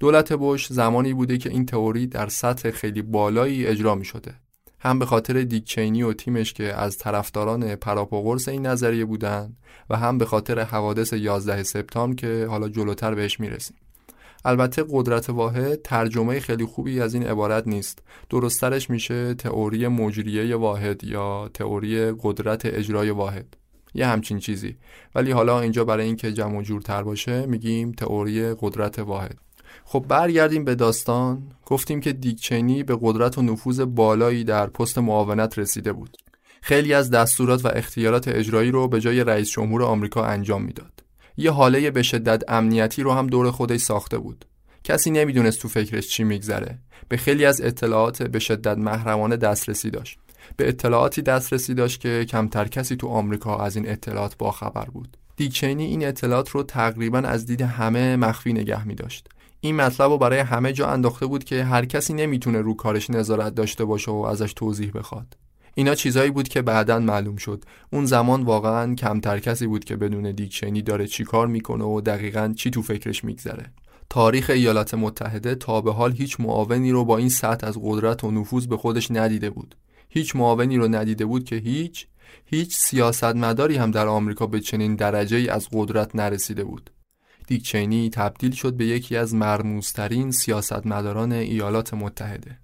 [0.00, 4.34] دولت بوش زمانی بوده که این تئوری در سطح خیلی بالایی اجرا می شده.
[4.80, 9.56] هم به خاطر دیکچینی و تیمش که از طرفداران پراپاگورس این نظریه بودن
[9.90, 13.76] و هم به خاطر حوادث 11 سپتامبر که حالا جلوتر بهش می‌رسیم.
[14.44, 18.02] البته قدرت واحد ترجمه خیلی خوبی از این عبارت نیست.
[18.30, 23.56] درسترش میشه تئوری مجریه واحد یا تئوری قدرت اجرای واحد.
[23.94, 24.76] یه همچین چیزی.
[25.14, 29.47] ولی حالا اینجا برای اینکه جمع جورتر باشه میگیم تئوری قدرت واحد.
[29.84, 31.42] خب برگردیم به داستان.
[31.66, 36.16] گفتیم که دیکچینی به قدرت و نفوذ بالایی در پست معاونت رسیده بود.
[36.60, 41.04] خیلی از دستورات و اختیارات اجرایی رو به جای رئیس جمهور آمریکا انجام می‌داد.
[41.36, 44.44] یه حاله به شدت امنیتی رو هم دور خودش ساخته بود.
[44.84, 46.78] کسی نمی‌دونست تو فکرش چی میگذره.
[47.08, 50.18] به خیلی از اطلاعات به شدت محرمانه دسترسی داشت.
[50.56, 55.16] به اطلاعاتی دسترسی داشت که کمتر کسی تو آمریکا از این اطلاعات باخبر بود.
[55.36, 59.28] دیکچینی این اطلاعات رو تقریبا از دید همه مخفی نگه می داشت
[59.60, 63.54] این مطلب رو برای همه جا انداخته بود که هر کسی نمی‌تونه رو کارش نظارت
[63.54, 65.36] داشته باشه و ازش توضیح بخواد.
[65.74, 67.64] اینا چیزایی بود که بعدا معلوم شد.
[67.92, 72.54] اون زمان واقعا کمتر کسی بود که بدون دیکشنی داره چی کار می‌کنه و دقیقا
[72.56, 73.72] چی تو فکرش میگذره.
[74.10, 78.30] تاریخ ایالات متحده تا به حال هیچ معاونی رو با این سطح از قدرت و
[78.30, 79.74] نفوذ به خودش ندیده بود.
[80.08, 82.06] هیچ معاونی رو ندیده بود که هیچ
[82.46, 86.90] هیچ سیاستمداری هم در آمریکا به چنین درجه ای از قدرت نرسیده بود.
[87.48, 92.58] دیکچینی تبدیل شد به یکی از مرموزترین سیاستمداران ایالات متحده.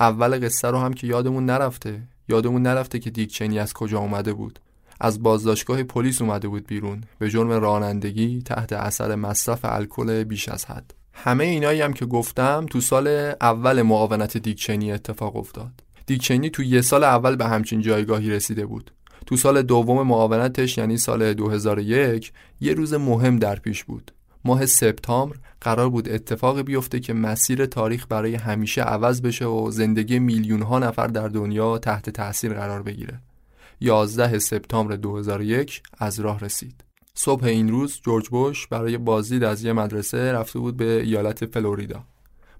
[0.00, 2.02] اول قصه رو هم که یادمون نرفته.
[2.28, 4.58] یادمون نرفته که دیکچینی از کجا اومده بود.
[5.00, 7.04] از بازداشتگاه پلیس اومده بود بیرون.
[7.18, 10.94] به جرم رانندگی تحت اثر مصرف الکل بیش از حد.
[11.12, 13.08] همه اینایی هم که گفتم تو سال
[13.40, 15.72] اول معاونت دیکچینی اتفاق افتاد.
[16.06, 18.90] دیکچینی تو یه سال اول به همچین جایگاهی رسیده بود.
[19.26, 24.13] تو سال دوم معاونتش یعنی سال 2001 یه روز مهم در پیش بود.
[24.44, 30.18] ماه سپتامبر قرار بود اتفاقی بیفته که مسیر تاریخ برای همیشه عوض بشه و زندگی
[30.18, 33.20] میلیون ها نفر در دنیا تحت تاثیر قرار بگیره.
[33.80, 36.84] 11 سپتامبر 2001 از راه رسید.
[37.14, 42.04] صبح این روز جورج بوش برای بازدید از یه مدرسه رفته بود به ایالت فلوریدا.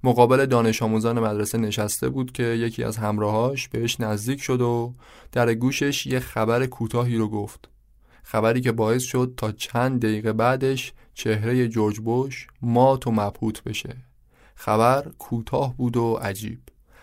[0.04, 4.94] مقابل دانش آموزان مدرسه نشسته بود که یکی از همراهاش بهش نزدیک شد و
[5.32, 7.68] در گوشش یه خبر کوتاهی رو گفت.
[8.22, 13.96] خبری که باعث شد تا چند دقیقه بعدش چهره جورج بوش مات و مبهوت بشه
[14.54, 16.58] خبر کوتاه بود و عجیب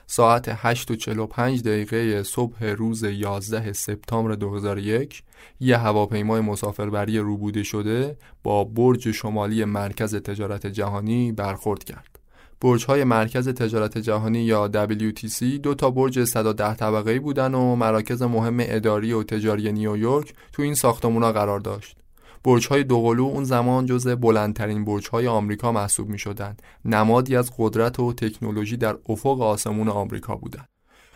[0.07, 5.23] ساعت 8 و 45 دقیقه صبح روز 11 سپتامبر 2001
[5.59, 12.19] یه هواپیمای مسافربری روبوده شده با برج شمالی مرکز تجارت جهانی برخورد کرد.
[12.61, 18.21] برج های مرکز تجارت جهانی یا WTC دو تا برج 110 طبقه‌ای بودن و مراکز
[18.21, 21.97] مهم اداری و تجاری نیویورک تو این ساختمونا قرار داشت.
[22.43, 26.57] برج های دوقلو اون زمان جزء بلندترین برج های آمریکا محسوب می شدن.
[26.85, 30.67] نمادی از قدرت و تکنولوژی در افق آسمون آمریکا بودند.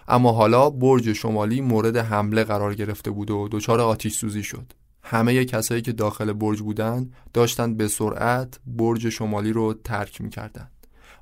[0.07, 4.71] اما حالا برج شمالی مورد حمله قرار گرفته بود و دچار آتیش سوزی شد.
[5.03, 10.71] همه کسایی که داخل برج بودند داشتند به سرعت برج شمالی رو ترک می‌کردند.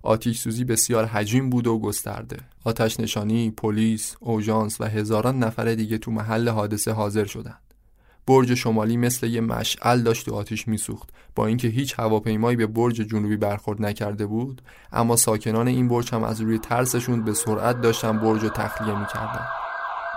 [0.04, 2.38] آتیش سوزی بسیار حجیم بود و گسترده.
[2.64, 7.72] آتش نشانی، پلیس، اوژانس و هزاران نفر دیگه تو محل حادثه حاضر شدند.
[8.28, 11.09] برج شمالی مثل یه مشعل داشت و آتیش میسوخت.
[11.36, 14.61] با اینکه هیچ هواپیمایی به برج جنوبی برخورد نکرده بود
[14.93, 19.45] اما ساکنان این برج هم از روی ترسشون به سرعت داشتن برج رو تخلیه می‌کردن.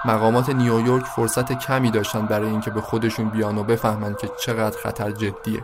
[0.05, 5.11] مقامات نیویورک فرصت کمی داشتن برای اینکه به خودشون بیان و بفهمند که چقدر خطر
[5.11, 5.63] جدیه.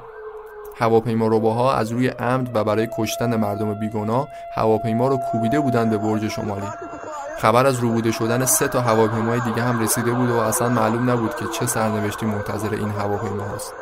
[0.76, 5.98] هواپیما روباها از روی عمد و برای کشتن مردم بیگناه هواپیما رو کوبیده بودند به
[5.98, 6.66] برج شمالی.
[7.42, 11.36] خبر از روبوده شدن سه تا هواپیمای دیگه هم رسیده بود و اصلا معلوم نبود
[11.36, 13.72] که چه سرنوشتی منتظر این هواپیما هست.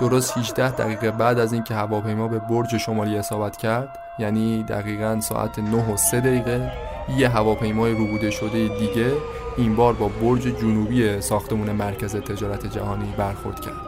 [0.00, 5.58] درست 18 دقیقه بعد از اینکه هواپیما به برج شمالی اصابت کرد یعنی دقیقا ساعت
[5.58, 6.72] 9 و 3 دقیقه
[7.16, 9.12] یه هواپیمای روبوده شده دیگه
[9.56, 13.85] این بار با برج جنوبی ساختمون مرکز تجارت جهانی برخورد کرد.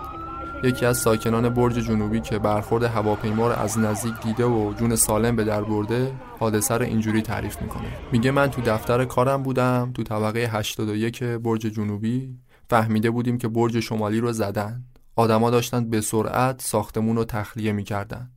[0.64, 5.36] یکی از ساکنان برج جنوبی که برخورد هواپیما رو از نزدیک دیده و جون سالم
[5.36, 7.88] به در برده حادثه رو اینجوری تعریف می‌کنه.
[8.12, 12.38] میگه من تو دفتر کارم بودم تو طبقه 81 برج جنوبی.
[12.70, 14.84] فهمیده بودیم که برج شمالی رو زدن.
[15.16, 18.30] آدما داشتن به سرعت ساختمون رو تخلیه می‌کردن.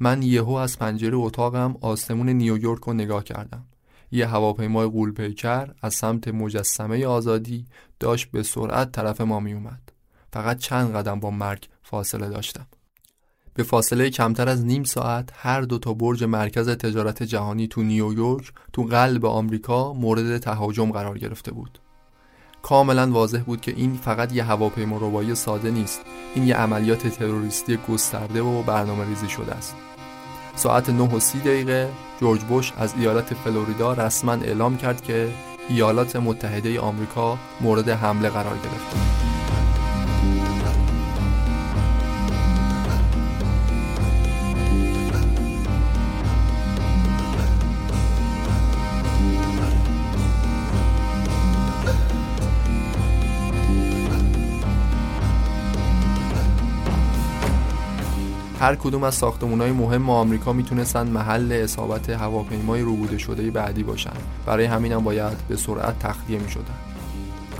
[0.00, 3.64] من یهو از پنجره اتاقم آسمون نیویورک رو نگاه کردم.
[4.10, 7.66] یه هواپیمای قولپیکر از سمت مجسمه آزادی
[8.00, 9.91] داشت به سرعت طرف ما میومد
[10.32, 12.66] فقط چند قدم با مرگ فاصله داشتم.
[13.54, 18.52] به فاصله کمتر از نیم ساعت هر دو تا برج مرکز تجارت جهانی تو نیویورک
[18.72, 21.78] تو قلب آمریکا مورد تهاجم قرار گرفته بود.
[22.62, 26.00] کاملا واضح بود که این فقط یه هواپیما روبایی ساده نیست.
[26.34, 29.76] این یه عملیات تروریستی گسترده و برنامه ریزی شده است.
[30.54, 31.88] ساعت 9 و 30 دقیقه
[32.20, 35.32] جورج بوش از ایالت فلوریدا رسما اعلام کرد که
[35.68, 39.31] ایالات متحده آمریکا مورد حمله قرار گرفته.
[58.62, 64.12] هر کدوم از ساختمانهای مهم آمریکا می‌تونستن محل اصابت هواپیمای روبوده شده بعدی باشن.
[64.46, 66.74] برای همین هم باید به سرعت تخلیه می‌شدن.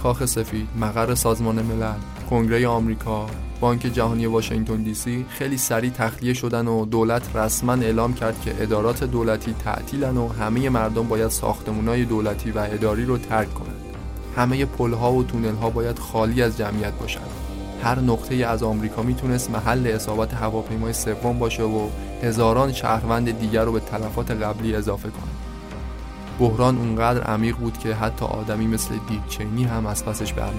[0.03, 1.99] کاخ سفید مقر سازمان ملل
[2.31, 3.27] کنگره آمریکا
[3.61, 8.63] بانک جهانی واشنگتن دی سی خیلی سریع تخلیه شدن و دولت رسما اعلام کرد که
[8.63, 13.85] ادارات دولتی تعطیلن و همه مردم باید ساختمانهای دولتی و اداری رو ترک کنند.
[14.37, 17.42] همه پلها و تونلها باید خالی از جمعیت باشند.
[17.83, 21.89] هر نقطه از آمریکا می‌تونست محل اصابت هواپیمای سوم باشه و
[22.23, 25.33] هزاران شهروند دیگر رو به تلفات قبلی اضافه کنه.
[26.39, 30.51] بحران اونقدر عمیق بود که حتی آدمی مثل دیک چینی هم از پسش بر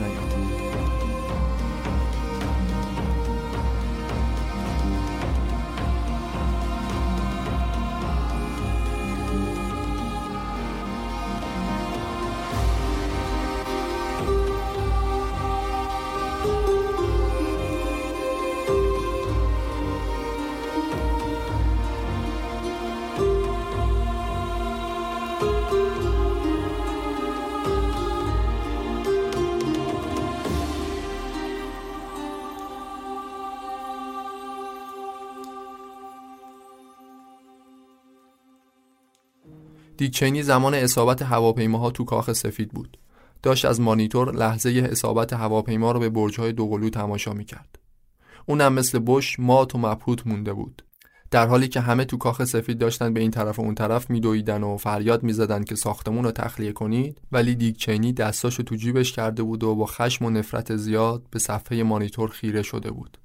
[40.04, 42.98] دیکچینی زمان اصابت هواپیماها تو کاخ سفید بود.
[43.44, 47.80] داشت از مانیتور لحظه اصابت هواپیما رو به برج‌های دوقلو تماشا می‌کرد.
[48.46, 50.84] اونم مثل بش مات و مبهوت مونده بود.
[51.32, 54.64] در حالی که همه تو کاخ سفید داشتن به این طرف و اون طرف میدویدن
[54.64, 59.64] و فریاد می‌زدن که ساختمون رو تخلیه کنید ولی دیکچینی دستاشو تو جیبش کرده بود
[59.64, 63.18] و با خشم و نفرت زیاد به صفحه مانیتور خیره شده بود.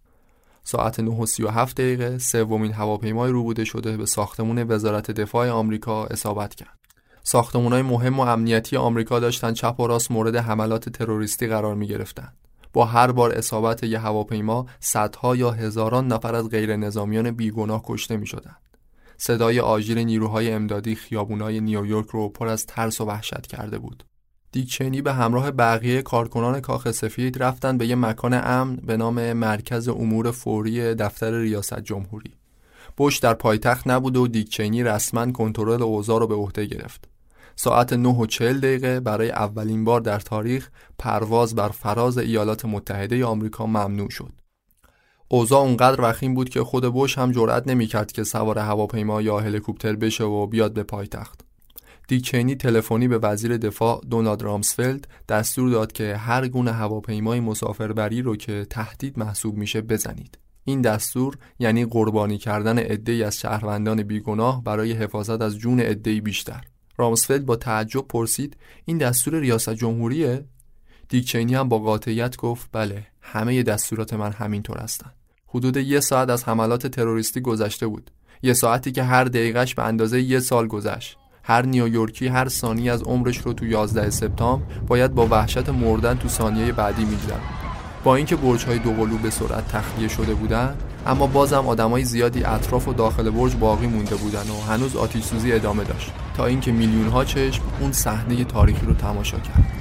[0.64, 6.54] ساعت 9 و 37 دقیقه سومین هواپیمای روبوده شده به ساختمون وزارت دفاع آمریکا اصابت
[6.54, 6.78] کرد.
[7.22, 12.32] ساختمانهای مهم و امنیتی آمریکا داشتن چپ و راست مورد حملات تروریستی قرار می گرفتن.
[12.72, 18.16] با هر بار اصابت یه هواپیما صدها یا هزاران نفر از غیر نظامیان بیگناه کشته
[18.16, 18.56] می شدن.
[19.16, 24.04] صدای آژیر نیروهای امدادی خیابونای نیویورک رو پر از ترس و وحشت کرده بود.
[24.52, 29.88] دیکچنی به همراه بقیه کارکنان کاخ سفید رفتن به یه مکان امن به نام مرکز
[29.88, 32.34] امور فوری دفتر ریاست جمهوری.
[32.96, 37.08] بوش در پایتخت نبود و دیکچنی رسما کنترل اوضاع رو به عهده گرفت.
[37.56, 43.24] ساعت 9 و 40 دقیقه برای اولین بار در تاریخ پرواز بر فراز ایالات متحده
[43.24, 44.32] آمریکا ممنوع شد.
[45.28, 49.96] اوضاع اونقدر وخیم بود که خود بوش هم جرأت نمی‌کرد که سوار هواپیما یا هلیکوپتر
[49.96, 51.47] بشه و بیاد به پایتخت.
[52.08, 58.36] دیکچینی تلفنی به وزیر دفاع دونالد رامسفلد دستور داد که هر گونه هواپیمای مسافربری رو
[58.36, 60.38] که تهدید محسوب میشه بزنید.
[60.64, 66.64] این دستور یعنی قربانی کردن عده‌ای از شهروندان بیگناه برای حفاظت از جون عده‌ای بیشتر.
[66.96, 70.44] رامسفلد با تعجب پرسید این دستور ریاست جمهوریه؟
[71.08, 75.10] دیکچینی هم با قاطعیت گفت بله همه دستورات من همینطور هستن.
[75.46, 78.10] حدود یه ساعت از حملات تروریستی گذشته بود.
[78.42, 81.18] یه ساعتی که هر دقیقش به اندازه یه سال گذشت.
[81.48, 86.28] هر نیویورکی هر ثانی از عمرش رو تو 11 سپتامبر باید با وحشت مردن تو
[86.28, 87.40] ثانیه بعدی میگذرد.
[88.04, 92.92] با اینکه برج‌های دوقلو به سرعت تخلیه شده بودند اما بازم آدمای زیادی اطراف و
[92.92, 97.24] داخل برج باقی مونده بودن و هنوز آتیش سوزی ادامه داشت تا اینکه میلیون ها
[97.24, 99.72] چشم اون صحنه تاریخی رو تماشا کرد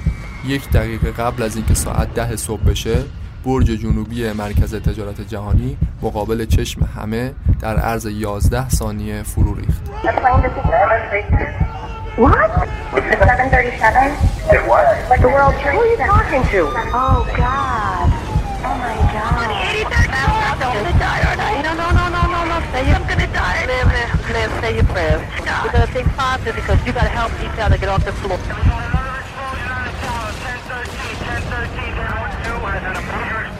[0.46, 3.04] یک دقیقه قبل از اینکه ساعت ده صبح بشه
[3.44, 9.82] برج جنوبی مرکز تجارت جهانی مقابل چشم همه در عرض 11 ثانیه فرو ریخت.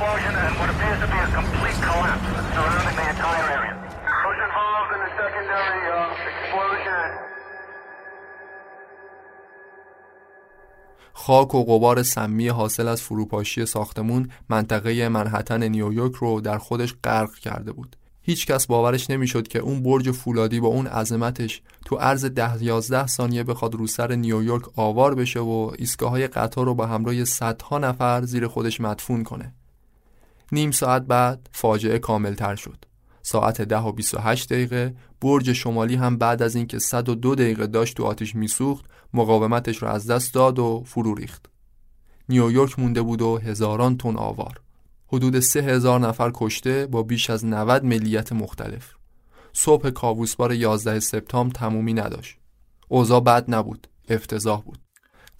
[0.09, 3.75] Explosion and what appears to be a complete collapse surrounding the entire area.
[4.23, 7.09] Who's involved in the secondary uh, explosion?
[11.13, 17.35] خاک و غبار سمی حاصل از فروپاشی ساختمون منطقه منحتن نیویورک رو در خودش غرق
[17.35, 17.97] کرده بود.
[18.23, 23.07] هیچ کس باورش نمی‌شد که اون برج فولادی با اون عظمتش تو عرض ده یازده
[23.07, 27.79] ثانیه بخواد رو سر نیویورک آوار بشه و ایستگاه های قطار رو به همراه صدها
[27.79, 29.55] نفر زیر خودش مدفون کنه.
[30.53, 32.85] نیم ساعت بعد فاجعه کامل تر شد.
[33.23, 38.05] ساعت ده و 28 دقیقه برج شمالی هم بعد از اینکه 102 دقیقه داشت تو
[38.05, 38.85] آتیش میسوخت
[39.15, 41.47] مقاومتش رو از دست داد و فرو ریخت.
[42.29, 44.61] نیویورک مونده بود و هزاران تن آوار.
[45.07, 48.95] حدود سه هزار نفر کشته با بیش از 90 ملیت مختلف.
[49.53, 52.39] صبح کاووسبار 11 سپتامبر تمومی نداشت.
[52.89, 54.88] اوضاع بد نبود، افتضاح بود.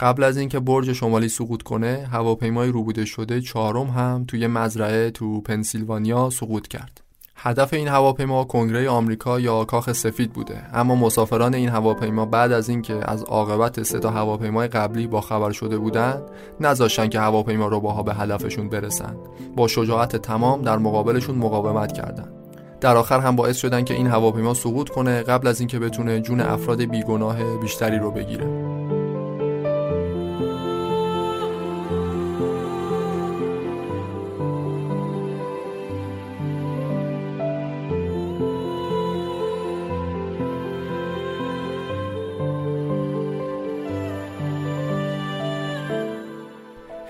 [0.01, 5.41] قبل از اینکه برج شمالی سقوط کنه، هواپیمای روبوده شده چهارم هم توی مزرعه تو
[5.41, 7.01] پنسیلوانیا سقوط کرد.
[7.37, 10.63] هدف این هواپیما کنگره آمریکا یا کاخ سفید بوده.
[10.75, 15.53] اما مسافران این هواپیما بعد از اینکه از عاقبت سه تا هواپیمای قبلی با خبر
[15.53, 16.23] شده بودند
[16.61, 19.17] نذاشتن که هواپیما رو باها به هدفشون برسن.
[19.57, 22.33] با شجاعت تمام در مقابلشون مقاومت کردند
[22.81, 26.41] در آخر هم باعث شدن که این هواپیما سقوط کنه قبل از اینکه بتونه جون
[26.41, 28.78] افراد بیگناه بیشتری رو بگیره.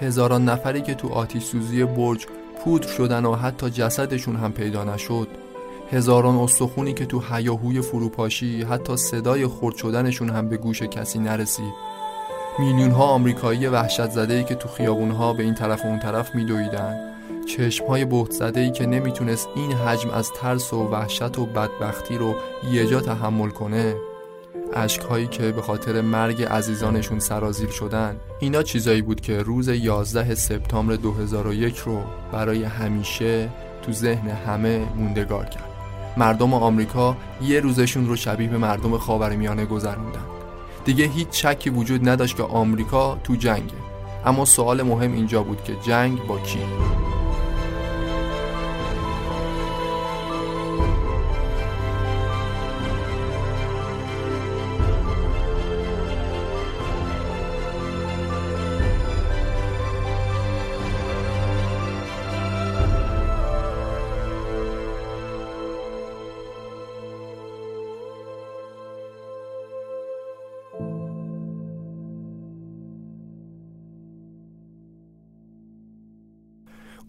[0.08, 2.26] هزاران نفری که تو آتیش سوزی برج
[2.64, 5.28] پودر شدن و حتی جسدشون هم پیدا نشد.
[5.92, 11.72] هزاران استخونی که تو هیاهوی فروپاشی حتی صدای خرد شدنشون هم به گوش کسی نرسید.
[12.58, 15.98] میلیون ها آمریکایی وحشت زده ای که تو خیابون ها به این طرف و اون
[15.98, 16.96] طرف میدویدن.
[17.56, 22.18] چشم های بهت زده ای که نمی‌تونست این حجم از ترس و وحشت و بدبختی
[22.18, 22.34] رو
[22.72, 23.94] یه جا تحمل کنه.
[25.08, 28.16] هایی که به خاطر مرگ عزیزانشون سرازیر شدن.
[28.40, 32.02] اینا چیزایی بود که روز 11 سپتامبر 2001 رو
[32.32, 33.48] برای همیشه
[33.82, 35.68] تو ذهن همه موندگار کرد.
[36.16, 40.24] مردم آمریکا یه روزشون رو شبیه به مردم خاورمیانه گذروندن.
[40.84, 43.74] دیگه هیچ شکی وجود نداشت که آمریکا تو جنگه.
[44.26, 46.60] اما سوال مهم اینجا بود که جنگ با کی؟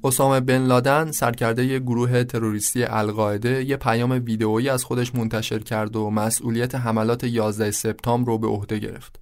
[0.10, 6.10] اسامه بن لادن سرکرده گروه تروریستی القاعده یه پیام ویدئویی از خودش منتشر کرد و
[6.10, 9.20] مسئولیت حملات 11 سپتامبر رو به عهده گرفت.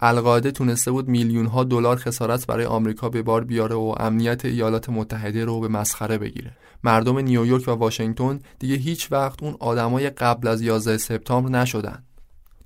[0.00, 4.88] القاعده تونسته بود میلیون ها دلار خسارت برای آمریکا به بار بیاره و امنیت ایالات
[4.88, 6.56] متحده رو به مسخره بگیره.
[6.84, 12.02] مردم نیویورک و واشنگتن دیگه هیچ وقت اون آدمای قبل از 11 سپتامبر نشدن.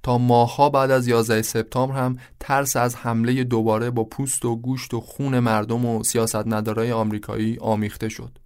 [0.04, 4.94] تا ماهها بعد از 11 سپتامبر هم ترس از حمله دوباره با پوست و گوشت
[4.94, 8.38] و خون مردم و سیاستمدارای آمریکایی آمیخته شد.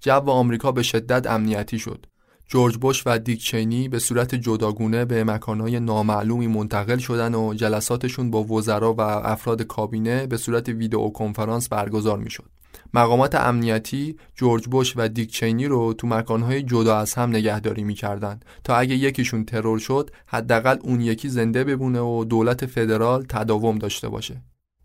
[0.00, 2.06] جو آمریکا به شدت امنیتی شد.
[2.46, 8.30] جورج بوش و دیک چینی به صورت جداگونه به مکانهای نامعلومی منتقل شدن و جلساتشون
[8.30, 12.50] با وزرا و افراد کابینه به صورت ویدئو کنفرانس برگزار می‌شد.
[12.94, 18.44] مقامات امنیتی جورج بوش و دیک چینی رو تو مکانهای جدا از هم نگهداری می‌کردند
[18.64, 24.08] تا اگه یکیشون ترور شد حداقل اون یکی زنده بمونه و دولت فدرال تداوم داشته
[24.08, 24.42] باشه.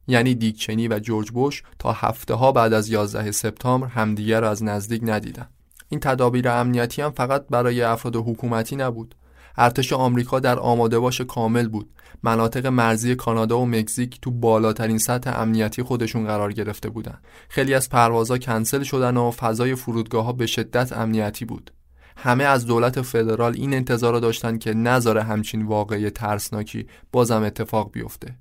[0.07, 4.47] یعنی دیک چینی و جورج بوش تا هفته ها بعد از 11 سپتامبر همدیگر رو
[4.47, 5.47] از نزدیک ندیدن.
[5.89, 9.15] این تدابیر امنیتی هم فقط برای افراد حکومتی نبود.
[9.57, 11.89] ارتش آمریکا در آماده باش کامل بود.
[12.23, 17.17] مناطق مرزی کانادا و مکزیک تو بالاترین سطح امنیتی خودشون قرار گرفته بودن.
[17.49, 21.71] خیلی از پروازها کنسل شدن و فضای فرودگاه ها به شدت امنیتی بود.
[22.17, 28.35] همه از دولت فدرال این انتظار داشتن که نذاره همچین واقعی ترسناکی بازم اتفاق بیفته.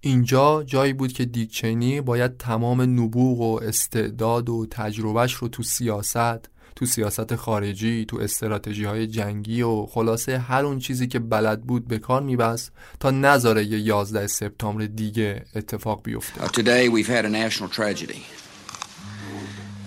[0.00, 5.62] اینجا جایی بود که دیک چینی باید تمام نبوغ و استعداد و تجربهش رو تو
[5.62, 11.62] سیاست تو سیاست خارجی تو استراتژی های جنگی و خلاصه هر اون چیزی که بلد
[11.62, 17.08] بود به کار میبست تا نذاره یه 11 سپتامبر دیگه اتفاق بیفته Uh, today we've
[17.08, 18.22] had a national tragedy.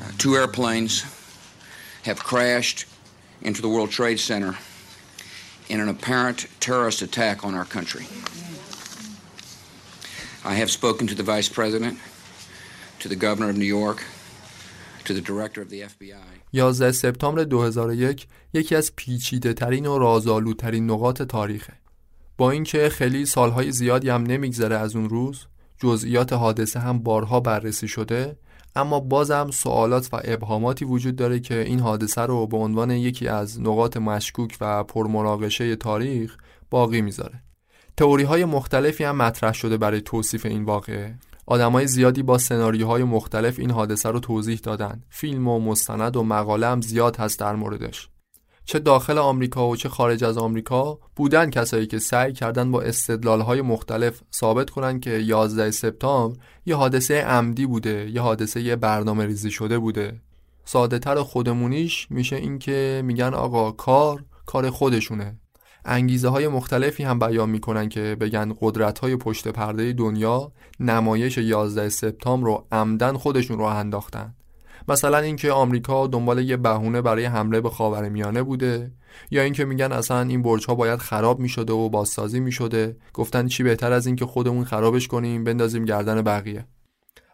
[0.02, 1.06] Uh, two airplanes
[2.06, 2.86] have crashed
[3.42, 4.54] into the World Trade Center
[5.70, 8.06] in an apparent terrorist attack on our country.
[10.44, 11.96] I have spoken to the Vice President,
[13.02, 14.08] to the Governor of New York, to the Director
[14.70, 14.99] of the FBI.
[16.54, 21.74] 11 سپتامبر 2001 یکی از پیچیده ترین و رازآلودترین نقاط تاریخه.
[22.38, 25.46] با اینکه خیلی سالهای زیادی هم نمیگذره از اون روز،
[25.78, 28.38] جزئیات حادثه هم بارها بررسی شده،
[28.76, 33.62] اما بازم سوالات و ابهاماتی وجود داره که این حادثه رو به عنوان یکی از
[33.62, 36.38] نقاط مشکوک و پرمناقشه تاریخ
[36.70, 37.44] باقی می‌ذاره.
[37.98, 41.16] تئوری های مختلفی هم مطرح شده برای توصیف این واقعه
[41.50, 46.68] آدمای زیادی با سناریوهای مختلف این حادثه رو توضیح دادن فیلم و مستند و مقاله
[46.68, 48.10] هم زیاد هست در موردش.
[48.66, 53.62] چه داخل آمریکا و چه خارج از آمریکا بودن کسایی که سعی کردن با استدلالهای
[53.62, 59.80] مختلف ثابت کنن که 11 سپتامبر یه حادثه عمدی بوده یه حادثه برنامه ریزی شده
[59.80, 60.22] بوده.
[60.66, 65.40] ساده تر خودمونیش میشه اینکه میگن آقا کار کار خودشونه.
[65.90, 71.90] انگیزه های مختلفی هم بیان می‌کنن که بگن قدرت های پشت پرده دنیا نمایش 11
[71.90, 74.34] سپتامبر رو عمدن خودشون رو انداختن.
[74.88, 78.92] مثلا اینکه آمریکا دنبال یه بهونه برای حمله به خاورمیانه بوده
[79.32, 82.98] یا اینکه میگن اصلا این برج ها باید خراب می‌شده و بازسازی می‌شده.
[83.14, 86.66] گفتن چی بهتر از اینکه خودمون خرابش کنیم بندازیم گردن بقیه.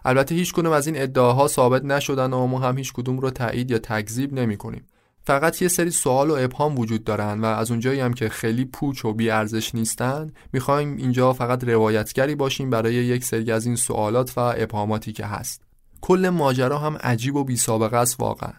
[0.06, 3.72] البته هیچ کدوم از این ادعاها ثابت نشدن و ما هم هیچ کدوم رو تایید
[3.72, 4.86] یا تکذیب نمی‌کنیم.
[5.28, 9.06] فقط یه سری سوال و ابهام وجود دارن و از اونجایی هم که خیلی پوچ
[9.06, 14.38] و بی ارزش نیستن می‌خوایم اینجا فقط روایتگری باشیم برای یک سری از این سوالات
[14.38, 15.62] و ابهاماتی که هست.
[16.02, 18.54] کل ماجرا هم عجیب و بی سابقه است واقعا.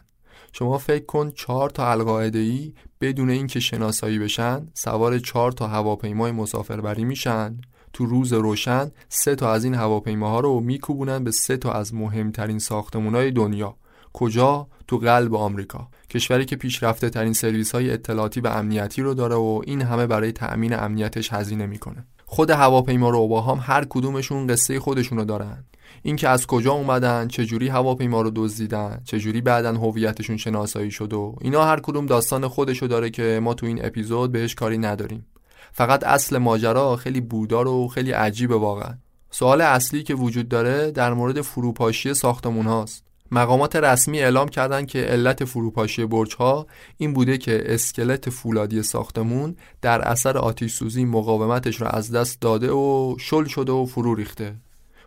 [0.53, 6.33] شما فکر کن چهار تا القاعده ای بدون اینکه شناسایی بشن سوار چهار تا هواپیمای
[6.33, 7.61] مسافربری میشن
[7.93, 12.59] تو روز روشن سه تا از این هواپیماها رو میکوبونن به سه تا از مهمترین
[12.59, 13.77] ساختمونای دنیا.
[14.17, 15.89] کجا تو قلب آمریکا.
[16.11, 20.33] کشوری که پیشرفته ترین سرویس های اطلاعاتی و امنیتی رو داره و این همه برای
[20.33, 22.07] تأمین امنیتش هزینه می‌کنه.
[22.27, 25.65] خود هواپیما رو هم هر کدومشون قصه خودشونو دارن.
[26.03, 31.65] اینکه از کجا اومدن چجوری هواپیما رو دزدیدن چجوری بعدا هویتشون شناسایی شد و اینا
[31.65, 35.27] هر کدوم داستان خودشو داره که ما تو این اپیزود بهش کاری نداریم.
[35.73, 38.95] فقط اصل ماجرا خیلی بودار و خیلی عجیبه واقعا.
[39.31, 43.06] سوال اصلی که وجود داره در مورد فروپاشی ساختمون هاست.
[43.31, 46.67] مقامات رسمی اعلام کردند که علت فروپاشی برج ها
[46.97, 52.73] این بوده که اسکلت فولادی ساختمون در اثر آتش سوزی مقاومتش رو از دست داده
[52.73, 54.55] و شل شده و فرو ریخته.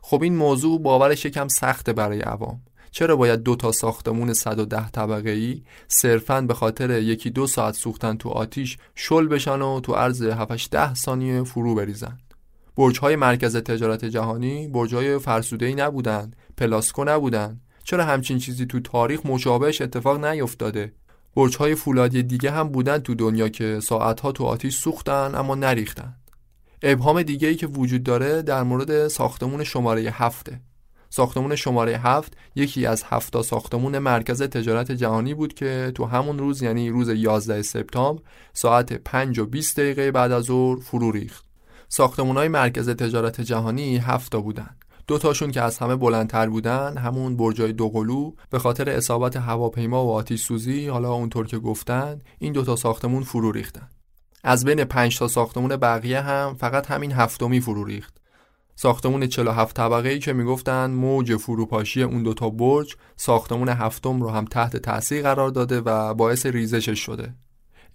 [0.01, 2.61] خب این موضوع باورش یکم سخته برای عوام.
[2.91, 8.17] چرا باید دو تا ساختمون 110 طبقه ای صرفاً به خاطر یکی دو ساعت سوختن
[8.17, 12.17] تو آتیش شل بشن و تو عرض 7 ده ثانیه فرو بریزن؟
[12.75, 17.59] برج های مرکز تجارت جهانی برج های فرسوده ای نبودن پلاسکو نبودن.
[17.89, 20.93] چرا همچین چیزی تو تاریخ مشابهش اتفاق نیفتاده
[21.35, 26.15] برج های فولادی دیگه هم بودن تو دنیا که ساعتها تو آتیش سوختن اما نریختن
[26.81, 30.61] ابهام دیگه ای که وجود داره در مورد ساختمون شماره هفته
[31.09, 36.61] ساختمون شماره هفت یکی از هفتا ساختمون مرکز تجارت جهانی بود که تو همون روز
[36.61, 38.21] یعنی روز 11 سپتامبر
[38.53, 41.45] ساعت 5 و 20 دقیقه بعد از ظهر فرو ریخت.
[41.87, 44.75] ساختمون های مرکز تجارت جهانی هفتا بودن.
[45.09, 50.11] دو تاشون که از همه بلندتر بودن همون برجای دوقلو به خاطر اصابت هواپیما و
[50.11, 53.89] آتیش سوزی حالا اونطور که گفتن این دوتا ساختمون فرو ریختن.
[54.43, 58.17] از بین پنج تا ساختمون بقیه هم فقط همین هفتمی فرو ریخت.
[58.75, 64.45] ساختمون 47 طبقه ای که می‌گفتن موج فروپاشی اون دوتا برج ساختمون هفتم رو هم
[64.45, 67.33] تحت تاثیر قرار داده و باعث ریزشش شده.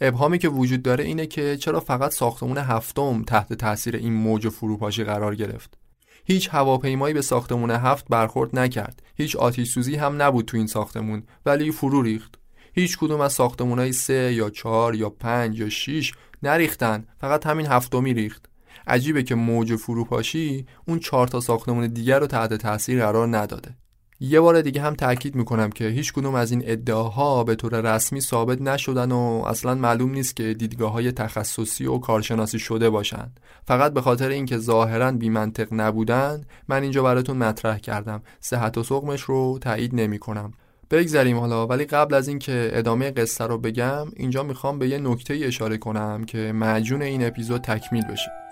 [0.00, 5.04] ابهامی که وجود داره اینه که چرا فقط ساختمون هفتم تحت تاثیر این موج فروپاشی
[5.04, 5.83] قرار گرفت.
[6.24, 9.02] هیچ هواپیمایی به ساختمون هفت برخورد نکرد.
[9.16, 12.34] هیچ آتیش سوزی هم نبود تو این ساختمون ولی فرو ریخت.
[12.72, 16.12] هیچ کدوم از ساختمون سه یا چهار یا پنج یا شیش
[16.42, 18.46] نریختن فقط همین هفتمی ریخت.
[18.86, 23.76] عجیبه که موج فروپاشی اون چهار تا ساختمون دیگر رو تحت تاثیر قرار نداده
[24.20, 28.20] یه بار دیگه هم تاکید می‌کنم که هیچ کدوم از این ادعاها به طور رسمی
[28.20, 33.32] ثابت نشدن و اصلا معلوم نیست که دیدگاه های تخصصی و کارشناسی شده باشن
[33.66, 38.22] فقط به خاطر اینکه ظاهرا بی منطق نبودن من اینجا براتون مطرح کردم.
[38.40, 40.52] صحت و سقمش رو تایید نمی کنم
[40.90, 45.40] بگذریم حالا ولی قبل از اینکه ادامه قصه رو بگم اینجا می‌خوام به یه نکته
[45.42, 48.43] اشاره کنم که معجون این اپیزود تکمیل بشه.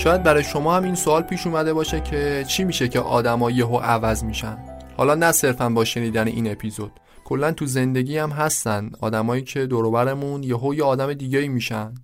[0.00, 3.76] شاید برای شما هم این سوال پیش اومده باشه که چی میشه که آدما یهو
[3.78, 4.58] عوض میشن.
[4.96, 6.92] حالا نه صرفا با شنیدن این اپیزود.
[7.24, 11.94] کلا تو زندگی هم هستن آدمایی که دوروبرمون یهو یه آدم دیگه میشن.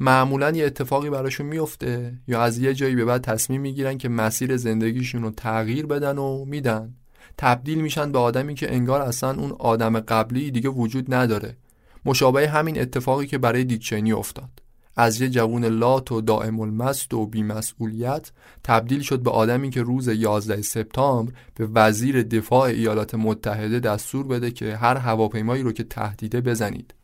[0.00, 4.56] معمولا یه اتفاقی براشون میفته یا از یه جایی به بعد تصمیم می‌گیرن که مسیر
[4.56, 6.94] زندگیشون رو تغییر بدن و میدن.
[7.38, 11.56] تبدیل میشن به آدمی که انگار اصلا اون آدم قبلی دیگه وجود نداره.
[12.04, 14.63] مشابه همین اتفاقی که برای دیکچنی افتاد.
[14.96, 18.30] از یه جوون لات و دائم المست و بیمسئولیت
[18.64, 24.50] تبدیل شد به آدمی که روز 11 سپتامبر به وزیر دفاع ایالات متحده دستور بده
[24.50, 26.94] که هر هواپیمایی رو که تهدیده بزنید.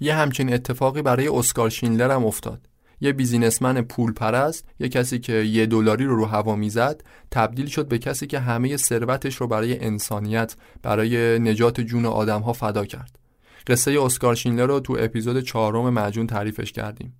[0.00, 2.68] یه همچین اتفاقی برای اسکار شینلر هم افتاد.
[3.00, 7.88] یه بیزینسمن پول پرست، یه کسی که یه دلاری رو رو هوا می‌زد، تبدیل شد
[7.88, 13.18] به کسی که همه ثروتش رو برای انسانیت، برای نجات جون آدمها فدا کرد.
[13.66, 17.14] قصه اسکار شینلر رو تو اپیزود چهارم مجون تعریفش کردیم.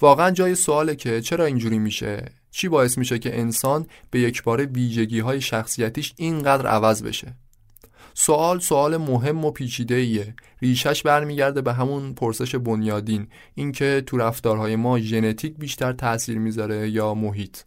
[0.00, 4.66] واقعا جای سواله که چرا اینجوری میشه؟ چی باعث میشه که انسان به یک بار
[4.66, 7.34] ویژگی های شخصیتیش اینقدر عوض بشه؟
[8.14, 14.76] سوال سوال مهم و پیچیده ایه ریشش برمیگرده به همون پرسش بنیادین اینکه تو رفتارهای
[14.76, 17.58] ما ژنتیک بیشتر تاثیر می‌ذاره یا محیط.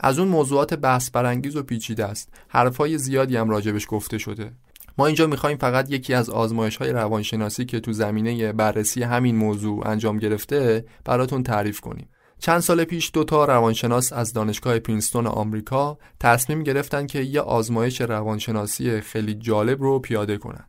[0.00, 2.28] از اون موضوعات بحث برانگیز و پیچیده است.
[2.48, 4.52] حرفای زیادی هم راجبش گفته شده.
[5.00, 9.88] ما اینجا می‌خوایم فقط یکی از آزمایش های روانشناسی که تو زمینه بررسی همین موضوع
[9.88, 12.08] انجام گرفته براتون تعریف کنیم.
[12.38, 18.00] چند سال پیش دو تا روانشناس از دانشگاه پرینستون آمریکا تصمیم گرفتن که یه آزمایش
[18.00, 20.64] روانشناسی خیلی جالب رو پیاده کنن.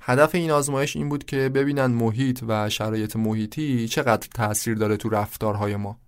[0.00, 5.08] هدف این آزمایش این بود که ببینن محیط و شرایط محیطی چقدر تاثیر داره تو
[5.08, 5.98] رفتارهای ما.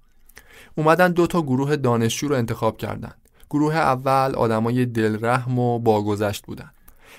[0.74, 3.12] اومدن دو تا گروه دانشجو رو انتخاب کردن.
[3.51, 6.70] گروه اول آدمای دلرحم و باگذشت بودن.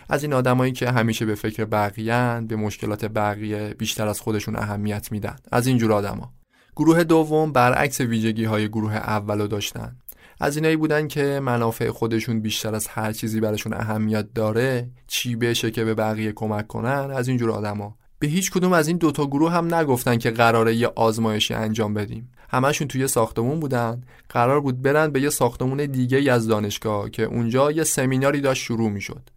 [0.09, 5.11] از این آدمایی که همیشه به فکر بقیه‌اند به مشکلات بقیه بیشتر از خودشون اهمیت
[5.11, 5.35] میدن.
[5.51, 6.33] از این جور آدما
[6.75, 9.95] گروه دوم برعکس ویژگی های گروه اولو داشتن.
[10.39, 15.71] از اینایی بودن که منافع خودشون بیشتر از هر چیزی براشون اهمیت داره چی بشه
[15.71, 19.25] که به بقیه کمک کنن از این جور آدما به هیچ کدوم از این دوتا
[19.25, 22.31] گروه هم نگفتن که قراره یه آزمایشی انجام بدیم.
[22.49, 24.01] همشون توی ساختمون بودن.
[24.29, 28.89] قرار بود برن به یه ساختمون دیگه از دانشگاه که اونجا یه سمیناری داشت شروع
[28.89, 29.29] می‌شد.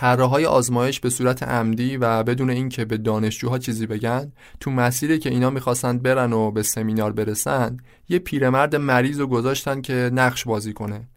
[0.00, 5.30] های آزمایش به صورت عمدی و بدون اینکه به دانشجوها چیزی بگن تو مسیری که
[5.30, 7.76] اینا می‌خواستند برن و به سمینار برسن
[8.08, 11.08] یه پیرمرد مریض رو گذاشتن که نقش بازی کنه.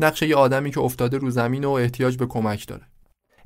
[0.00, 2.82] نقش یه آدمی که افتاده رو زمین و احتیاج به کمک داره.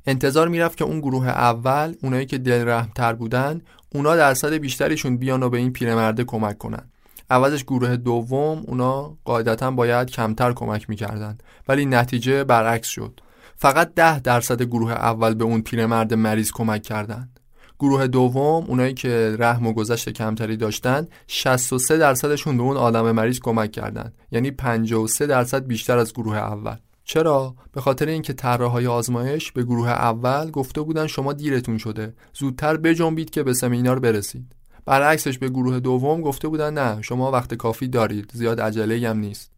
[0.05, 3.61] انتظار می‌رفت که اون گروه اول اونایی که دلرحمتر بودن
[3.95, 6.89] اونا درصد بیشتریشون بیان و به این پیرمرده کمک کنن.
[7.29, 11.37] عوضش گروه دوم اونا قاعدتا باید کمتر کمک می‌کردن.
[11.67, 13.19] ولی نتیجه برعکس شد.
[13.61, 17.39] فقط ده درصد گروه اول به اون پیرمرد مریض کمک کردند.
[17.79, 23.39] گروه دوم اونایی که رحم و گذشت کمتری داشتن 63 درصدشون به اون آدم مریض
[23.39, 26.75] کمک کردند یعنی 53 درصد بیشتر از گروه اول.
[27.03, 32.13] چرا؟ به خاطر اینکه طراحهای آزمایش به گروه اول گفته بودن شما دیرتون شده.
[32.33, 34.55] زودتر بجنبید که به سمینار برسید.
[34.85, 38.31] برعکسش به گروه دوم گفته بودن نه شما وقت کافی دارید.
[38.33, 39.51] زیاد عجله هم نیست.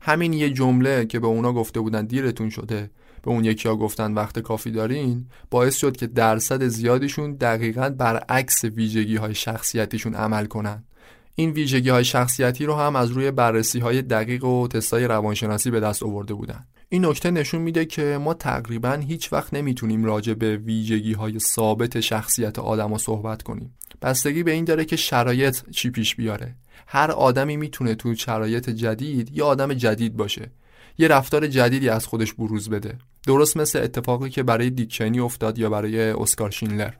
[0.00, 2.90] همین یه جمله که به اونا گفته بودن دیرتون شده.
[3.22, 8.64] به اون یکی ها گفتن وقت کافی دارین باعث شد که درصد زیادیشون دقیقا برعکس
[8.64, 10.84] ویژگی های شخصیتیشون عمل کنن.
[11.34, 15.80] این ویژگی های شخصیتی رو هم از روی بررسی های دقیق و تستای روانشناسی به
[15.80, 16.66] دست آورده بودن.
[16.88, 22.00] این نکته نشون میده که ما تقریبا هیچ وقت نمی‌تونیم راجع به ویژگی های ثابت
[22.00, 23.74] شخصیت آدم صحبت کنیم.
[24.02, 26.54] بستگی به این داره که شرایط چی پیش بیاره.
[26.86, 30.50] هر آدمی می‌تونه تو شرایط جدید یه آدم جدید باشه.
[30.98, 32.98] یه رفتار جدیدی از خودش بروز بده.
[33.26, 36.92] درست مثل اتفاقی که برای دیکچنی افتاد یا برای اسکار شینلر.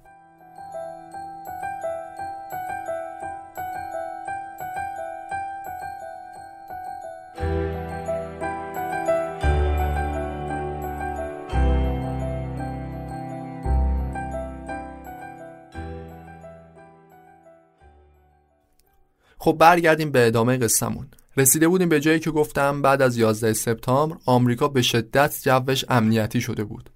[19.38, 21.08] خب برگردیم به ادامه قصهمون.
[21.36, 26.40] رسیده بودیم به جایی که گفتم بعد از 11 سپتامبر آمریکا به شدت جوش امنیتی
[26.40, 26.90] شده بود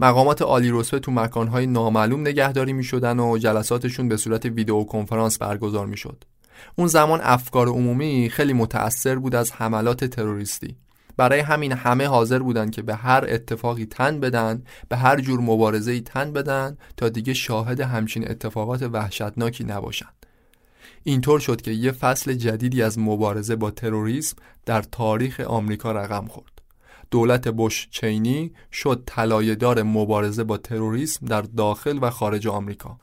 [0.00, 5.38] مقامات عالی رتبه تو مکانهای نامعلوم نگهداری می شدن و جلساتشون به صورت ویدیو کنفرانس
[5.38, 6.24] برگزار می شد.
[6.76, 10.76] اون زمان افکار عمومی خیلی متأثر بود از حملات تروریستی.
[11.16, 16.00] برای همین همه حاضر بودن که به هر اتفاقی تن بدن به هر جور مبارزه‌ای
[16.00, 20.23] تن بدن تا دیگه شاهد همچین اتفاقات وحشتناکی نباشند.
[21.02, 26.62] اینطور شد که یه فصل جدیدی از مبارزه با تروریسم در تاریخ آمریکا رقم خورد.
[27.10, 32.98] دولت بوش چینی شد طلایه‌دار مبارزه با تروریسم در داخل و خارج آمریکا.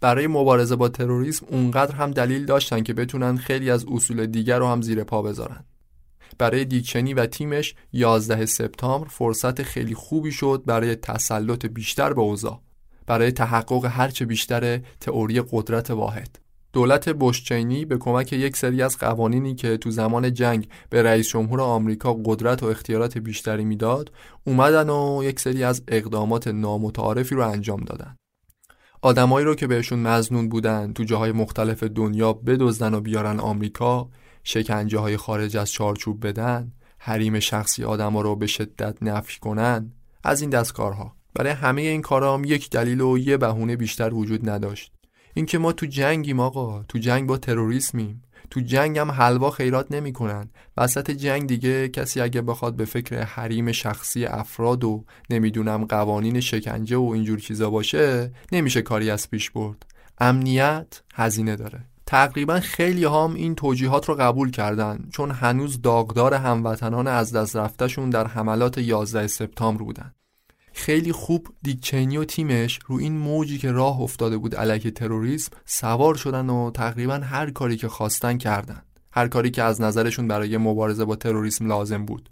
[0.00, 4.66] برای مبارزه با تروریسم اونقدر هم دلیل داشتن که بتونن خیلی از اصول دیگر رو
[4.66, 5.64] هم زیر پا بذارن.
[6.38, 12.60] برای دیکچنی و تیمش 11 سپتامبر فرصت خیلی خوبی شد برای تسلط بیشتر به اوضاع
[13.06, 16.38] برای تحقق هرچه بیشتر تئوری قدرت واحد
[16.76, 21.60] دولت بوشچینی به کمک یک سری از قوانینی که تو زمان جنگ به رئیس جمهور
[21.60, 24.12] آمریکا قدرت و اختیارات بیشتری می‌داد
[24.44, 28.16] اومدن و یک سری از اقدامات نامتعارفی رو انجام دادن.
[29.02, 34.08] آدمایی رو که بهشون مزنون بودن تو جاهای مختلف دنیا بدزدن و بیارن آمریکا
[34.44, 39.92] شکنجه های خارج از چارچوب بدن حریم شخصی آدما رو به شدت نفی کنن
[40.24, 41.16] از این دستکارها.
[41.34, 44.95] برای همه این کارام یک دلیل و یه بهونه بیشتر وجود نداشت.
[45.36, 48.22] اینکه ما تو جنگیم آقا تو جنگ با تروریسمیم.
[48.50, 50.50] تو جنگ هم حلوا خیرات نمی‌کنن.
[50.76, 56.96] وسط جنگ دیگه کسی اگه بخواد به فکر حریم شخصی افراد و نمی‌دونم قوانین شکنجه
[56.96, 59.86] و اینجور چیزا باشه نمیشه کاری از پیش برد.
[60.18, 61.80] امنیت هزینه داره.
[62.06, 68.10] تقریبا خیلی هم این توجیهات رو قبول کردن چون هنوز داغدار هموطنان از دست رفتشون
[68.10, 70.12] در حملات 11 سپتامبر بودن.
[70.78, 76.14] خیلی خوب دیکچینی و تیمش رو این موجی که راه افتاده بود علیه تروریسم سوار
[76.14, 78.82] شدن و تقریبا هر کاری که خواستن کردن.
[79.12, 82.30] هر کاری که از نظرشون برای مبارزه با تروریسم لازم بود.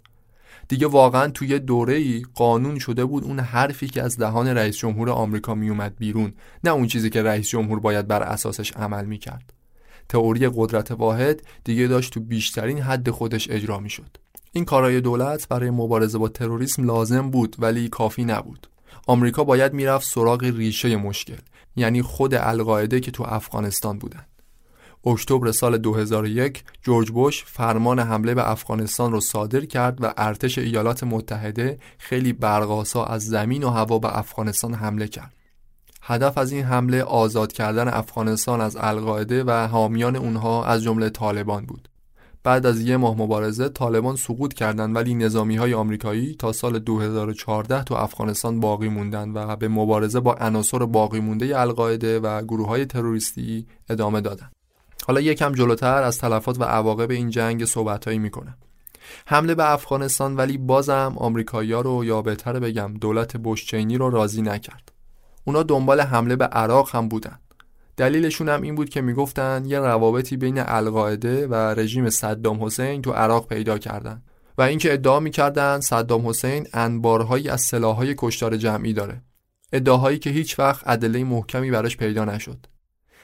[0.67, 5.09] دیگه واقعا توی دوره ای قانون شده بود اون حرفی که از دهان رئیس جمهور
[5.09, 6.33] آمریکا میومد بیرون
[6.63, 9.53] نه اون چیزی که رئیس جمهور باید بر اساسش عمل می‌کرد.
[10.09, 14.17] تئوری قدرت واحد دیگه داشت تو بیشترین حد خودش اجرا می‌شد.
[14.55, 18.67] این کارهای دولت برای مبارزه با تروریسم لازم بود ولی کافی نبود
[19.07, 21.37] آمریکا باید می‌رفت سراغ ریشه مشکل
[21.75, 24.25] یعنی خود القاعده که تو افغانستان بودن
[25.05, 31.03] اکتبر سال 2001 جورج بوش فرمان حمله به افغانستان رو صادر کرد و ارتش ایالات
[31.03, 35.33] متحده خیلی برقاسا از زمین و هوا به افغانستان حمله کرد.
[36.01, 41.65] هدف از این حمله آزاد کردن افغانستان از القاعده و حامیان اونها از جمله طالبان
[41.65, 41.89] بود.
[42.45, 47.83] بعد از یه ماه مبارزه طالبان سقوط کردند ولی نظامی های آمریکایی تا سال 2014
[47.83, 52.85] تو افغانستان باقی موندن و به مبارزه با عناصر باقی مونده القاعده و گروه های
[52.85, 54.51] تروریستی ادامه دادن.
[55.07, 58.57] حالا یکم جلوتر از تلفات و عواقب این جنگ صحبتهایی می‌کنم.
[59.25, 64.91] حمله به افغانستان ولی بازم آمریکایی‌ها رو یا بهتر بگم دولت بوشچینی رو راضی نکرد.
[65.45, 67.39] اونا دنبال حمله به عراق هم بودن.
[67.97, 73.11] دلیلشون هم این بود که می‌گفتن یه روابطی بین القاعده و رژیم صدام حسین تو
[73.11, 74.21] عراق پیدا کردن
[74.57, 79.21] و اینکه ادعا می‌کردن صدام حسین انبارهایی از سلاحهای کشتار جمعی داره.
[79.73, 82.65] ادعاهایی که هیچ وقت ادله محکمی براش پیدا نشد.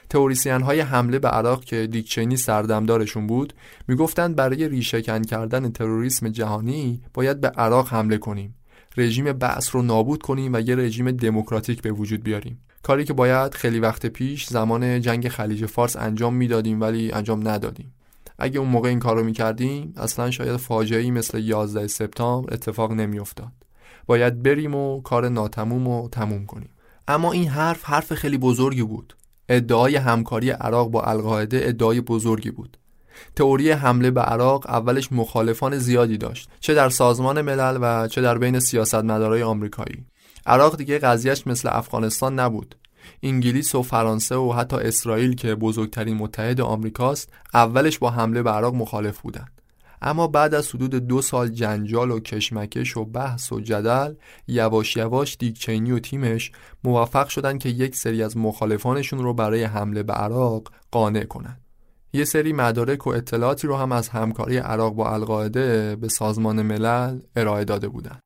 [0.08, 3.52] تئوریسین های حمله به عراق که دیکچینی سردمدارشون بود
[3.88, 8.54] می‌گفتند برای ریشهکن کردن تروریسم جهانی باید به عراق حمله کنیم.
[8.96, 12.60] رژیم بعث رو نابود کنیم و یه رژیم دموکراتیک به وجود بیاریم.
[12.82, 17.94] کاری که باید خیلی وقت پیش زمان جنگ خلیج فارس انجام می‌دادیم ولی انجام ندادیم.
[18.38, 23.52] اگه اون موقع این کار رو می‌کردیم اصلا شاید فاجعه مثل 11 سپتامبر اتفاق نمیافتاد.
[24.06, 26.70] باید بریم و کار ناتموم و تموم کنیم.
[27.08, 29.16] اما این حرف حرف خیلی بزرگی بود.
[29.48, 32.76] ادعای همکاری عراق با القاعده ادعای بزرگی بود.
[33.36, 38.38] تئوری حمله به عراق اولش مخالفان زیادی داشت چه در سازمان ملل و چه در
[38.38, 40.04] بین سیاستمدارای آمریکایی.
[40.46, 42.74] عراق دیگه قضیهش مثل افغانستان نبود
[43.22, 48.74] انگلیس و فرانسه و حتی اسرائیل که بزرگترین متحد آمریکاست اولش با حمله به عراق
[48.74, 49.62] مخالف بودند
[50.02, 54.14] اما بعد از حدود دو سال جنجال و کشمکش و بحث و جدل
[54.48, 56.52] یواش یواش دیکچینی و تیمش
[56.84, 61.60] موفق شدن که یک سری از مخالفانشون رو برای حمله به عراق قانع کنند.
[62.12, 67.20] یه سری مدارک و اطلاعاتی رو هم از همکاری عراق با القاعده به سازمان ملل
[67.36, 68.20] ارائه داده بودند.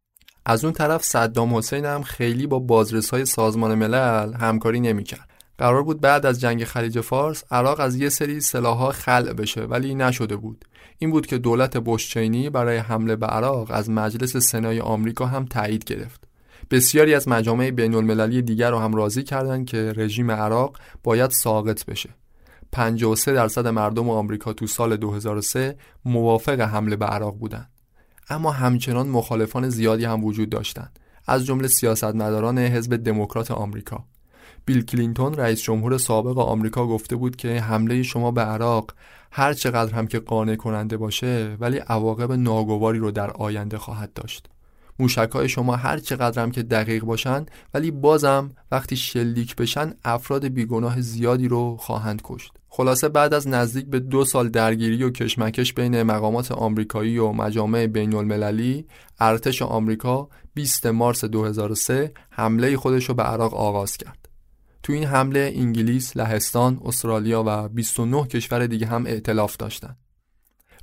[0.49, 5.31] از اون طرف صدام حسین هم خیلی با بازرسای سازمان ملل همکاری نمی‌کرد.
[5.59, 9.95] قرار بود بعد از جنگ خلیج فارس عراق از یه سری سلاح‌ها خلع بشه ولی
[9.95, 10.65] نشده بود.
[10.99, 15.85] این بود که دولت بشچینی برای حمله به عراق از مجلس سنای آمریکا هم تایید
[15.85, 16.25] گرفت.
[16.71, 21.85] بسیاری از مجامع بین المللی دیگر رو هم راضی کردند که رژیم عراق باید ساقط
[21.85, 22.11] بشه.
[22.73, 27.76] 53 درصد مردم آمریکا تو سال 2003 موافق حمله به عراق بودند.
[28.31, 30.99] اما همچنان مخالفان زیادی هم وجود داشتند.
[31.27, 34.05] از جمله سیاستمداران حزب دموکرات آمریکا.
[34.65, 38.95] بیل کلینتون رئیس جمهور سابق آمریکا گفته بود که حمله شما به عراق
[39.31, 44.49] هر چقدر هم که قانع کننده باشه ولی عواقب ناگواری رو در آینده خواهد داشت.
[44.99, 51.01] موشکهای شما هر چقدر هم که دقیق باشن ولی بازم وقتی شلیک بشن افراد بیگناه
[51.01, 52.53] زیادی رو خواهند کشت.
[52.77, 57.87] خلاصه بعد از نزدیک به دو سال درگیری و کشمکش بین مقامات آمریکایی و مجامع
[57.87, 58.87] بین المللی
[59.21, 64.29] ارتش آمریکا 20 مارس 2003 حمله خودش رو به عراق آغاز کرد
[64.83, 69.97] تو این حمله انگلیس، لهستان، استرالیا و 29 کشور دیگه هم ائتلاف داشتند.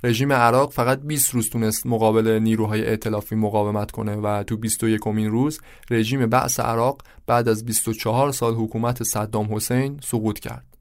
[0.04, 5.30] رژیم عراق فقط 20 روز تونست مقابل نیروهای ائتلافی مقاومت کنه و تو 21 امین
[5.30, 10.73] روز رژیم بعث عراق بعد از 24 سال حکومت صدام حسین سقوط کرد.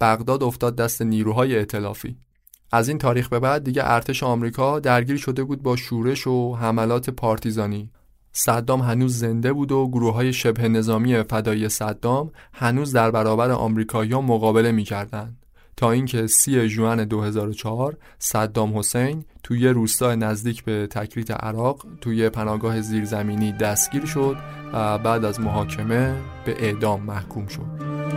[0.00, 2.16] بغداد افتاد دست نیروهای ائتلافی.
[2.72, 7.10] از این تاریخ به بعد دیگه ارتش آمریکا درگیر شده بود با شورش و حملات
[7.10, 7.90] پارتیزانی.
[8.32, 14.20] صدام هنوز زنده بود و گروه های شبه نظامی فدایی صدام هنوز در برابر آمریکایی‌ها
[14.20, 15.36] مقابله می‌کردند.
[15.76, 22.80] تا اینکه سی جوان 2004 صدام حسین توی روستا نزدیک به تکریت عراق توی پناهگاه
[22.80, 24.36] زیرزمینی دستگیر شد
[24.72, 28.07] و بعد از محاکمه به اعدام محکوم شد.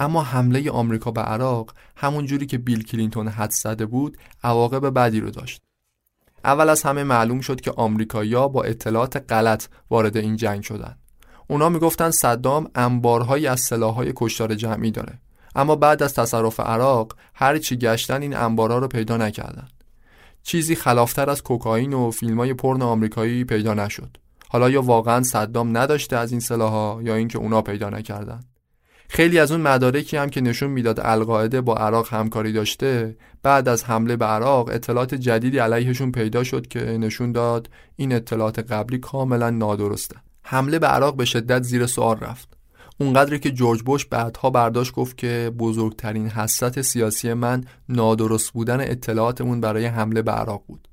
[0.00, 5.20] اما حمله آمریکا به عراق همون جوری که بیل کلینتون حد زده بود عواقب بدی
[5.20, 5.62] رو داشت.
[6.44, 10.96] اول از همه معلوم شد که آمریکایی‌ها با اطلاعات غلط وارد این جنگ شدن.
[11.46, 15.18] اونا می‌گفتن صدام انبارهایی از سلاحهای کشتار جمعی داره.
[15.54, 19.68] اما بعد از تصرف عراق هر چی گشتن این انبارها رو پیدا نکردن.
[20.42, 24.16] چیزی خلافتر از کوکائین و فیلمای پرن آمریکایی پیدا نشد.
[24.48, 28.40] حالا یا واقعا صدام نداشته از این سلاحها یا اینکه اونا پیدا نکردن.
[29.12, 33.84] خیلی از اون مدارکی هم که نشون می‌داد القاعده با عراق همکاری داشته بعد از
[33.84, 39.50] حمله به عراق اطلاعات جدیدی علیهشون پیدا شد که نشون داد این اطلاعات قبلی کاملا
[39.50, 40.16] نادرسته.
[40.42, 42.48] حمله به عراق به شدت زیر سوال رفت.
[43.00, 49.60] اونقدری که جورج بوش بعدها برداشت گفت که بزرگترین حسرت سیاسی من نادرست بودن اطلاعاتمون
[49.60, 50.88] برای حمله به عراق بود.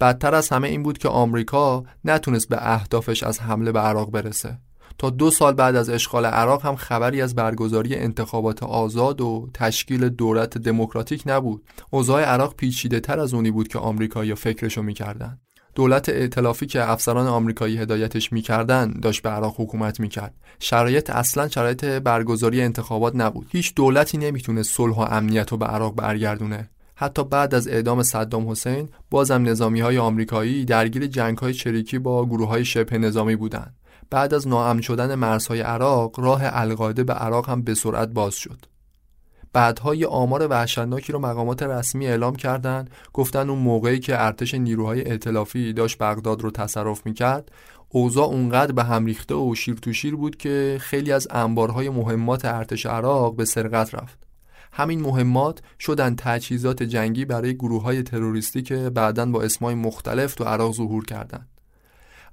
[0.00, 4.58] بدتر از همه این بود که آمریکا نتونست به اهدافش از حمله به عراق برسه.
[4.98, 10.08] تا دو سال بعد از اشغال عراق هم خبری از برگزاری انتخابات آزاد و تشکیل
[10.08, 11.62] دولت دموکراتیک نبود.
[11.90, 15.38] اوضاع عراق پیچیده تر از اونی بود که آمریکایی‌ها فکرشو می‌کردن.
[15.74, 21.84] دولت ائتلافی که افسران آمریکایی هدایتش می‌کردن داشت به عراق حکومت می‌کرد شرایط اصلا شرایط
[21.84, 27.54] برگزاری انتخابات نبود هیچ دولتی نمی‌تونه صلح و امنیت رو به عراق برگردونه حتی بعد
[27.54, 32.64] از اعدام صدام حسین بازم نظامی های آمریکایی درگیر جنگ های چریکی با گروه های
[32.64, 33.74] شبه نظامی بودند
[34.10, 38.66] بعد از ناامن شدن مرزهای عراق راه القاعده به عراق هم به سرعت باز شد.
[39.52, 42.90] بعدها یه آمار وحشتناکی رو مقامات رسمی اعلام کردند.
[43.12, 47.52] گفتن اون موقعی که ارتش نیروهای ائتلافی داشت بغداد رو تصرف می‌کرد
[47.88, 52.44] اوضاع اونقدر به هم ریخته و شیر تو شیر بود که خیلی از انبارهای مهمات
[52.44, 54.18] ارتش عراق به سرقت رفت.
[54.72, 60.44] همین مهمات شدن تجهیزات جنگی برای گروه های تروریستی که بعدا با اسمای مختلف تو
[60.44, 61.48] عراق ظهور کردند.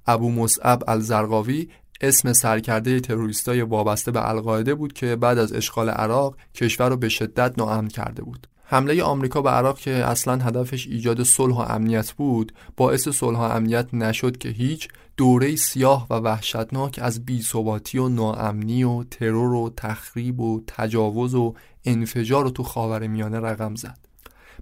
[0.06, 1.68] ابو مصعب الزرقاوی
[2.00, 7.08] اسم سرکرده تروریستای وابسته به القاعده بود که بعد از اشغال عراق کشور رو به
[7.08, 8.46] شدت ناامن کرده بود.
[8.64, 13.42] حمله آمریکا به عراق که اصلا هدفش ایجاد صلح و امنیت بود باعث صلح و
[13.42, 19.72] امنیت نشد که هیچ دوره سیاه و وحشتناک از بیثباتی و ناامنی و ترور و
[19.76, 23.98] تخریب و تجاوز و انفجار رو تو خاور میانه رقم زد.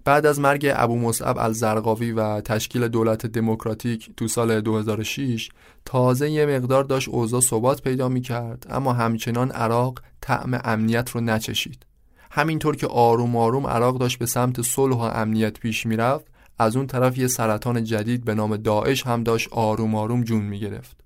[0.04, 5.48] بعد از مرگ ابو مصعب الزرقاوی و تشکیل دولت دموکراتیک تو سال 2006
[5.84, 11.20] تازه یه مقدار داشت اوضاع ثبات پیدا می کرد اما همچنان عراق طعم امنیت رو
[11.20, 11.86] نچشید.
[12.30, 16.24] همینطور که آروم آروم عراق داشت به سمت صلح و امنیت پیش می‌رفت
[16.58, 20.60] از اون طرف یه سرطان جدید به نام داعش هم داشت آروم آروم جون می
[20.60, 20.96] گرفت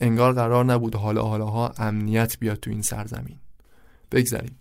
[0.00, 3.36] انگار قرار نبود حالا حالاها امنیت بیاد تو این سرزمین.
[4.12, 4.58] بگذریم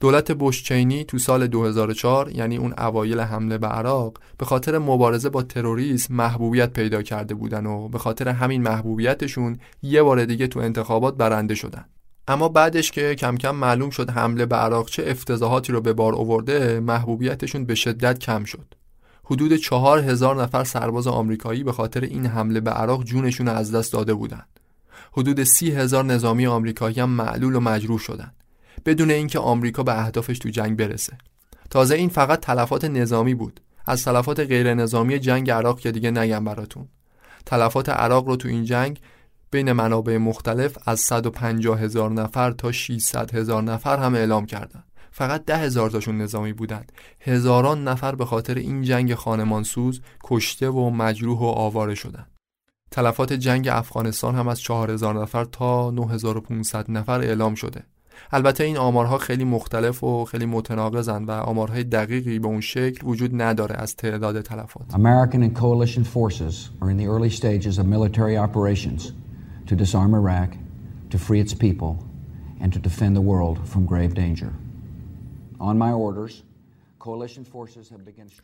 [0.00, 5.42] دولت بوشچینی تو سال 2004 یعنی اون اوایل حمله به عراق به خاطر مبارزه با
[5.42, 11.16] تروریسم محبوبیت پیدا کرده بودن و به خاطر همین محبوبیتشون یه بار دیگه تو انتخابات
[11.16, 11.84] برنده شدن
[12.28, 16.14] اما بعدش که کم کم معلوم شد حمله به عراق چه افتضاحاتی رو به بار
[16.14, 18.74] آورده محبوبیتشون به شدت کم شد
[19.24, 23.92] حدود چهار هزار نفر سرباز آمریکایی به خاطر این حمله به عراق جونشون از دست
[23.92, 24.60] داده بودند.
[25.12, 28.34] حدود سی هزار نظامی آمریکایی هم معلول و مجروح شدند.
[28.86, 31.18] بدون اینکه آمریکا به اهدافش تو جنگ برسه.
[31.70, 33.60] تازه این فقط تلفات نظامی بود.
[33.86, 36.88] از تلفات غیر نظامی جنگ عراق که دیگه نگم براتون.
[37.46, 39.00] تلفات عراق رو تو این جنگ
[39.50, 44.84] بین منابع مختلف از 150 هزار نفر تا 600 هزار نفر هم اعلام کردند.
[45.16, 50.90] فقط ده هزار تاشون نظامی بودند هزاران نفر به خاطر این جنگ خانمانسوز کشته و
[50.90, 52.30] مجروح و آواره شدند
[52.90, 57.84] تلفات جنگ افغانستان هم از 4000 نفر تا 9500 نفر اعلام شده
[58.32, 63.42] البته این آمارها خیلی مختلف و خیلی متناقضن و آمارهای دقیقی به اون شکل وجود
[63.42, 68.36] نداره از تعداد تلفات American and coalition forces are in the early stages of military
[68.36, 69.12] operations
[69.66, 70.50] to disarm Iraq,
[71.10, 71.92] to free its people
[72.60, 74.52] and to defend the world from grave danger.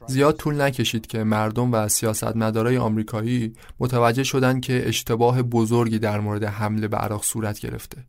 [0.07, 6.45] زیاد طول نکشید که مردم و سیاستمدارای آمریکایی متوجه شدند که اشتباه بزرگی در مورد
[6.45, 8.05] حمله به عراق صورت گرفته.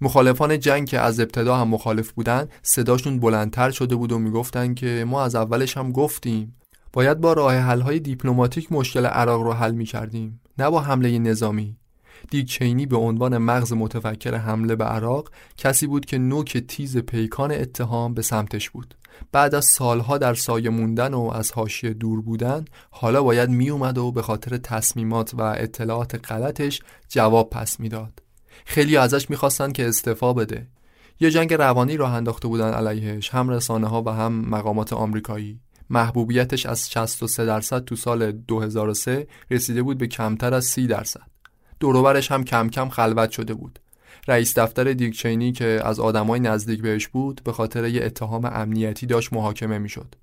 [0.00, 5.04] مخالفان جنگ که از ابتدا هم مخالف بودن صداشون بلندتر شده بود و می‌گفتن که
[5.08, 6.56] ما از اولش هم گفتیم.
[6.92, 11.76] باید با راه حل دیپلماتیک مشکل عراق رو حل می‌کردیم نه با حمله نظامی.
[12.30, 17.52] دیک چینی به عنوان مغز متفکر حمله به عراق کسی بود که نوک تیز پیکان
[17.52, 18.94] اتهام به سمتش بود.
[19.32, 24.12] بعد از سالها در سایه موندن و از حاشیه دور بودن حالا باید میومد و
[24.12, 28.25] به خاطر تصمیمات و اطلاعات غلطش جواب پس می‌داد.
[28.64, 30.66] خیلی ازش می‌خواستن که استعفا بده.
[31.20, 35.60] یه جنگ روانی راه انداخته بودن علیهش هم رسانه ها و هم مقامات آمریکایی.
[35.90, 41.26] محبوبیتش از 63 درصد تو سال 2003 رسیده بود به کمتر از 30 درصد.
[41.80, 43.78] دوروبرش هم کم کم خلوت شده بود.
[44.28, 49.32] رئیس دفتر دیکچینی که از آدمای نزدیک بهش بود به خاطر یه اتهام امنیتی داشت
[49.32, 50.14] محاکمه می‌شد.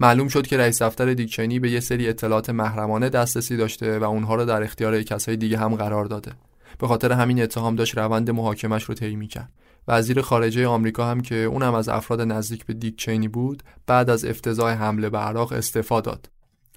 [0.00, 4.34] معلوم شد که رئیس دفتر دیکچینی به یه سری اطلاعات محرمانه دسترسی داشته و اونها
[4.34, 6.32] رو در اختیار کسای دیگه هم قرار داده.
[6.78, 9.52] به خاطر همین اتهام داشت روند محاکمش رو طی می‌کرد
[9.88, 14.72] وزیر خارجه آمریکا هم که اونم از افراد نزدیک به دیک بود بعد از افتضاح
[14.72, 16.30] حمله به عراق استعفا داد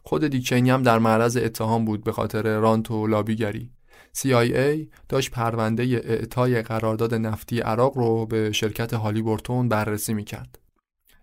[0.04, 3.72] خود دیک هم در معرض اتهام بود به خاطر رانت و لابیگری
[4.18, 10.60] CIA داشت پرونده اعطای قرارداد نفتی عراق رو به شرکت هالی بورتون بررسی می‌کرد.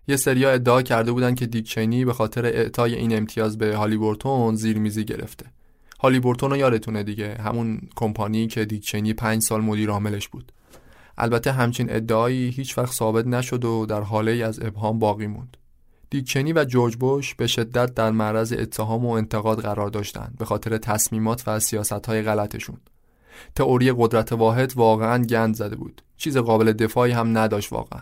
[0.07, 4.55] یه سریا ادعا کرده بودن که دیکچینی به خاطر اعطای این امتیاز به هالی بورتون
[4.55, 5.45] زیرمیزی گرفته.
[6.03, 10.51] هالی بورتون رو یادتونه دیگه همون کمپانی که دیکچینی پنج سال مدیر عاملش بود.
[11.17, 15.57] البته همچین ادعایی هیچ وقت ثابت نشد و در حاله از ابهام باقی موند.
[16.09, 20.77] دیکچنی و جورج بوش به شدت در معرض اتهام و انتقاد قرار داشتند به خاطر
[20.77, 22.77] تصمیمات و سیاستهای غلطشون.
[23.55, 26.01] تئوری قدرت واحد واقعا گند زده بود.
[26.17, 28.01] چیز قابل دفاعی هم نداشت واقعا.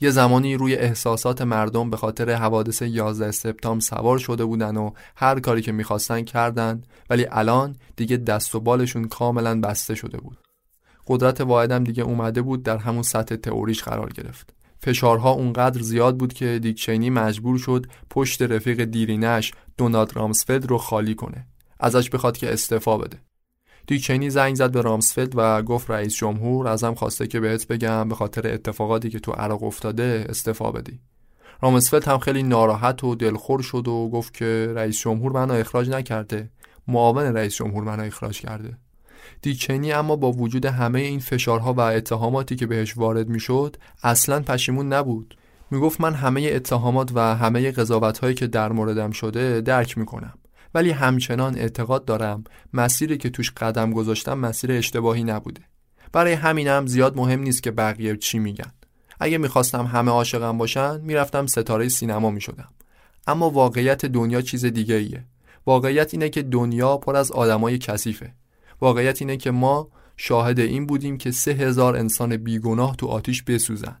[0.00, 5.40] یه زمانی روی احساسات مردم به خاطر حوادث 11 سپتامبر سوار شده بودن و هر
[5.40, 10.38] کاری که می‌خواستن کردند ولی الان دیگه دست و بالشون کاملا بسته شده بود.
[11.06, 14.54] قدرت واحد هم دیگه اومده بود در همون سطح تئوریش قرار گرفت.
[14.78, 21.14] فشارها اونقدر زیاد بود که دیکچینی مجبور شد پشت رفیق دیرینش دونالد رامسفلد رو خالی
[21.14, 21.46] کنه
[21.80, 23.20] ازش بخواد که استعفا بده
[23.86, 28.14] دیکچینی زنگ زد به رامسفلد و گفت رئیس جمهور ازم خواسته که بهت بگم به
[28.14, 31.00] خاطر اتفاقاتی که تو عراق افتاده استعفا بدی.
[31.62, 36.50] رامسفلد هم خیلی ناراحت و دلخور شد و گفت که رئیس جمهور منو اخراج نکرده.
[36.88, 38.78] معاون رئیس جمهور منو اخراج کرده.
[39.42, 44.92] دیکچینی اما با وجود همه این فشارها و اتهاماتی که بهش وارد می‌شد اصلا پشیمون
[44.92, 45.36] نبود.
[45.70, 50.34] می‌گفت من همه اتهامات و همه قضاوتهایی که در موردم شده درک می‌کنم.
[50.76, 55.60] ولی همچنان اعتقاد دارم مسیری که توش قدم گذاشتم مسیر اشتباهی نبوده.
[56.12, 58.72] برای همینم زیاد مهم نیست که بقیه چی میگن.
[59.20, 62.68] اگه می‌خواستم همه عاشقم باشن می‌رفتم ستاره سینما می‌شدم.
[63.26, 65.24] اما واقعیت دنیا چیز دیگه ایه.
[65.66, 68.34] واقعیت اینه که دنیا پر از آدمای کثیفه.
[68.80, 73.98] واقعیت اینه که ما شاهد این بودیم که سه هزار انسان بیگناه تو آتیش بسوزن.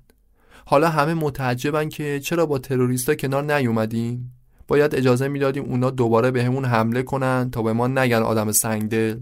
[0.66, 4.35] حالا همه متعجبن که چرا با تروریستا کنار نیومدیم؟
[4.68, 9.20] باید اجازه می‌دادیم اونا دوباره بهمون به حمله کنن تا به ما نگن آدم سنگدل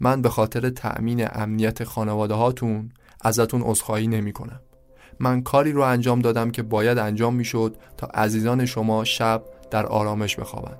[0.00, 2.90] من به خاطر تأمین امنیت خانواده هاتون
[3.20, 4.60] ازتون عذرخواهی نمی کنم.
[5.20, 10.36] من کاری رو انجام دادم که باید انجام می‌شد تا عزیزان شما شب در آرامش
[10.36, 10.78] بخوابند.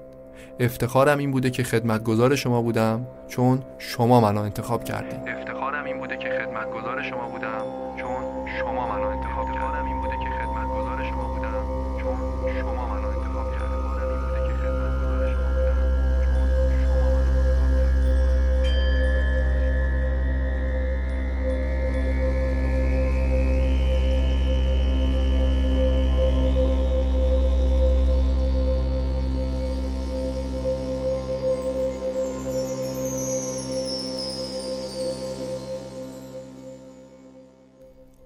[0.60, 5.28] افتخارم این بوده که خدمتگزار شما بودم چون شما منو انتخاب کردید.
[5.28, 8.28] افتخارم این بوده که خدمتگزار شما بودم چون
[8.60, 9.53] شما منو انتخاب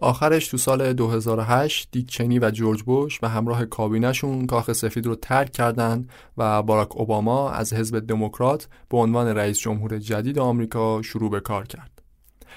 [0.01, 5.15] آخرش تو سال 2008 دیک چنی و جورج بوش و همراه کابینشون کاخ سفید رو
[5.15, 11.31] ترک کردند و باراک اوباما از حزب دموکرات به عنوان رئیس جمهور جدید آمریکا شروع
[11.31, 12.03] به کار کرد.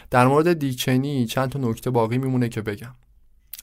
[0.09, 2.95] در مورد دیک چنی چند تا نکته باقی میمونه که بگم.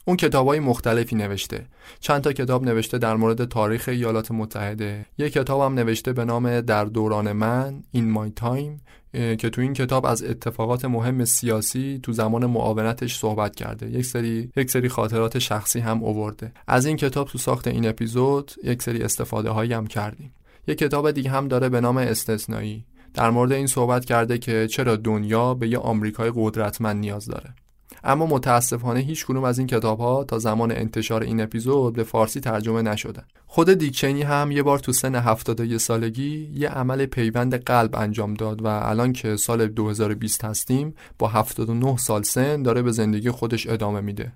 [0.09, 1.67] اون های مختلفی نوشته.
[2.01, 5.07] چند تا کتاب نوشته در مورد تاریخ ایالات متحده.
[5.19, 8.81] یک کتاب هم نوشته به نام در دوران من In My Time
[9.13, 13.91] که تو این کتاب از اتفاقات مهم سیاسی تو زمان معاونتش صحبت کرده.
[13.91, 16.53] یک سری یک سری خاطرات شخصی هم اوورده.
[16.67, 20.35] از این کتاب تو ساخت این اپیزود یک سری استفاده هایی هم کردیم.
[20.67, 22.85] یک کتاب دیگه هم داره به نام استثنایی.
[23.15, 27.55] در مورد این صحبت کرده که چرا دنیا به یه آمریکای قدرتمند نیاز داره.
[28.05, 32.41] اما متاسفانه هیچ کنوم از این کتاب ها تا زمان انتشار این اپیزود به فارسی
[32.41, 33.25] ترجمه نشدن.
[33.47, 38.65] خود دیکچنی هم یه بار تو سن 71 سالگی یه عمل پیوند قلب انجام داد
[38.65, 44.01] و الان که سال 2020 هستیم با 79 سال سن داره به زندگی خودش ادامه
[44.01, 44.33] میده.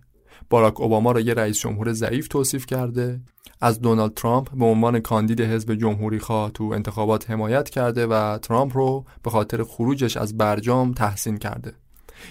[0.51, 3.21] باراک اوباما را یه رئیس جمهور ضعیف توصیف کرده
[3.61, 8.77] از دونالد ترامپ به عنوان کاندید حزب جمهوری خواه تو انتخابات حمایت کرده و ترامپ
[8.77, 11.73] رو به خاطر خروجش از برجام تحسین کرده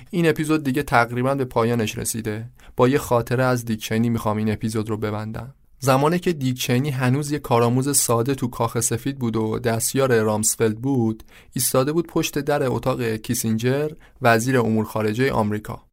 [0.10, 2.50] این اپیزود دیگه تقریبا به پایانش رسیده.
[2.76, 5.54] با یه خاطره از دیکچنی می‌خوام این اپیزود رو ببندم.
[5.80, 11.24] زمانی که دیکچنی هنوز یه کارآموز ساده تو کاخ سفید بود و دستیار رامسفلد بود
[11.54, 13.90] ایستاده بود پشت در اتاق کیسینجر
[14.22, 15.84] وزیر امور خارجه آمریکا.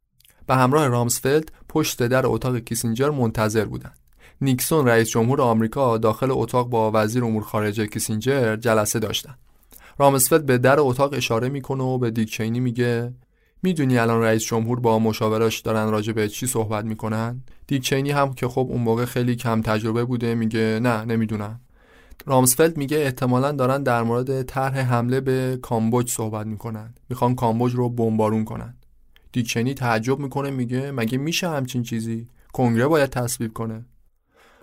[0.47, 3.97] به همراه رامسفلد پشت در اتاق کیسینجر منتظر بودند
[4.41, 9.35] نیکسون رئیس جمهور آمریکا داخل اتاق با وزیر امور خارجه کیسینجر جلسه داشتن.
[9.97, 13.13] رامسفلد به در اتاق اشاره می‌کنه و به دیکچینی میگه
[13.63, 18.33] می‌دونی الان رئیس جمهور با مشاوراش دارن راجع به چی صحبت می‌کنن؟ دیک چینی هم
[18.33, 21.59] که خب اون موقع خیلی کم تجربه بوده میگه نه نمی‌دونم
[22.25, 26.93] رامسفلد میگه احتمالا دارن در مورد طرح حمله به کامبوج صحبت می‌کنن.
[27.09, 28.75] می‌خوان کامبوج رو بمبارون کنن.
[29.31, 33.85] دیکچنی تعجب می‌کنه میگه مگه میشه همچین چیزی؟ کنگره باید تصویب کنه.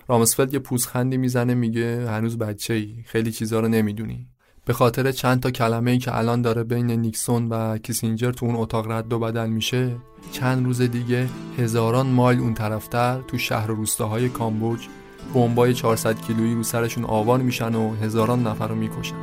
[0.08, 4.28] رامسفلد یه پوزخندی می‌زنه میگه هنوز بچه ای خیلی چیزا رو نمی‌دونی.
[4.66, 8.90] به خاطر چند تا کلمه که الان داره بین نیکسون و کیسینجر تو اون اتاق
[8.90, 9.96] رد و بدل میشه
[10.32, 11.28] چند روز دیگه
[11.58, 14.86] هزاران مایل اون طرفتر تو شهر روستاهای کامبوج
[15.34, 19.16] بمبای 400 کیلویی رو سرشون آوار میشن و هزاران نفر رو می‌کشن.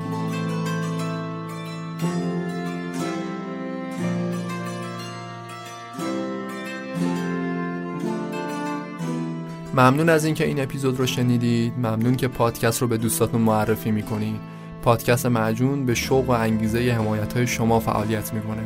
[9.74, 11.74] ممنون از اینکه این اپیزود رو شنیدید.
[11.78, 14.52] ممنون که پادکست رو به دوستاتون معرفی می‌کنید.
[14.84, 18.64] پادکست معجون به شوق و انگیزه حمایت های شما فعالیت می‌کنه.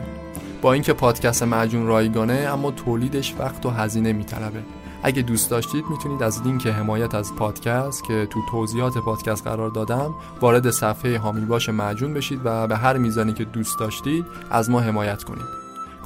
[0.62, 4.64] با اینکه پادکست معجون رایگانه اما تولیدش وقت و هزینه میطلبه.
[5.04, 10.16] اگه دوست داشتید می‌تونید از لینک حمایت از پادکست که تو توضیحات پادکست قرار دادم
[10.42, 14.80] وارد صفحه هامی باش معجون بشید و به هر میزانی که دوست داشتید از ما
[14.80, 15.46] حمایت کنید.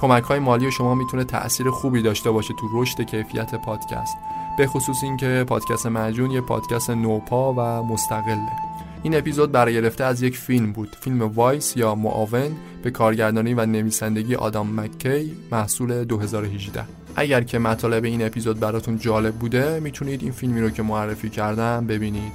[0.02, 4.18] کمک های مالی شما می‌تونه تأثیر خوبی داشته باشه تو رشد کیفیت پادکست.
[4.58, 8.71] به خصوص اینکه پادکست معجون یه پادکست نوپا و مستقله.
[9.04, 10.96] این اپیزود برگرفته از یک فیلم بود.
[11.02, 12.52] فیلم Vice یا معاون
[12.84, 16.84] به کارگردانی و نویسندگی آدام مکی محصول 2018
[17.16, 21.88] اگر که مطالب این اپیزود براتون جالب بوده می‌تونید این فیلمی رو که معرفی کردم
[21.88, 22.34] ببینید.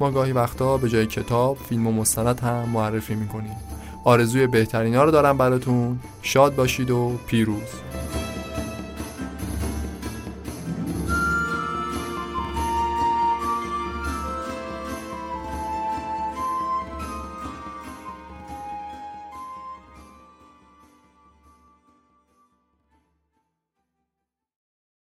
[0.00, 3.56] ما گاهی وقتا به جای کتاب فیلم و مستند هم معرفی می‌کنیم.
[4.04, 5.98] آرزوی بهترین ها رو دارم براتون.
[6.22, 7.68] شاد باشید و پیروز.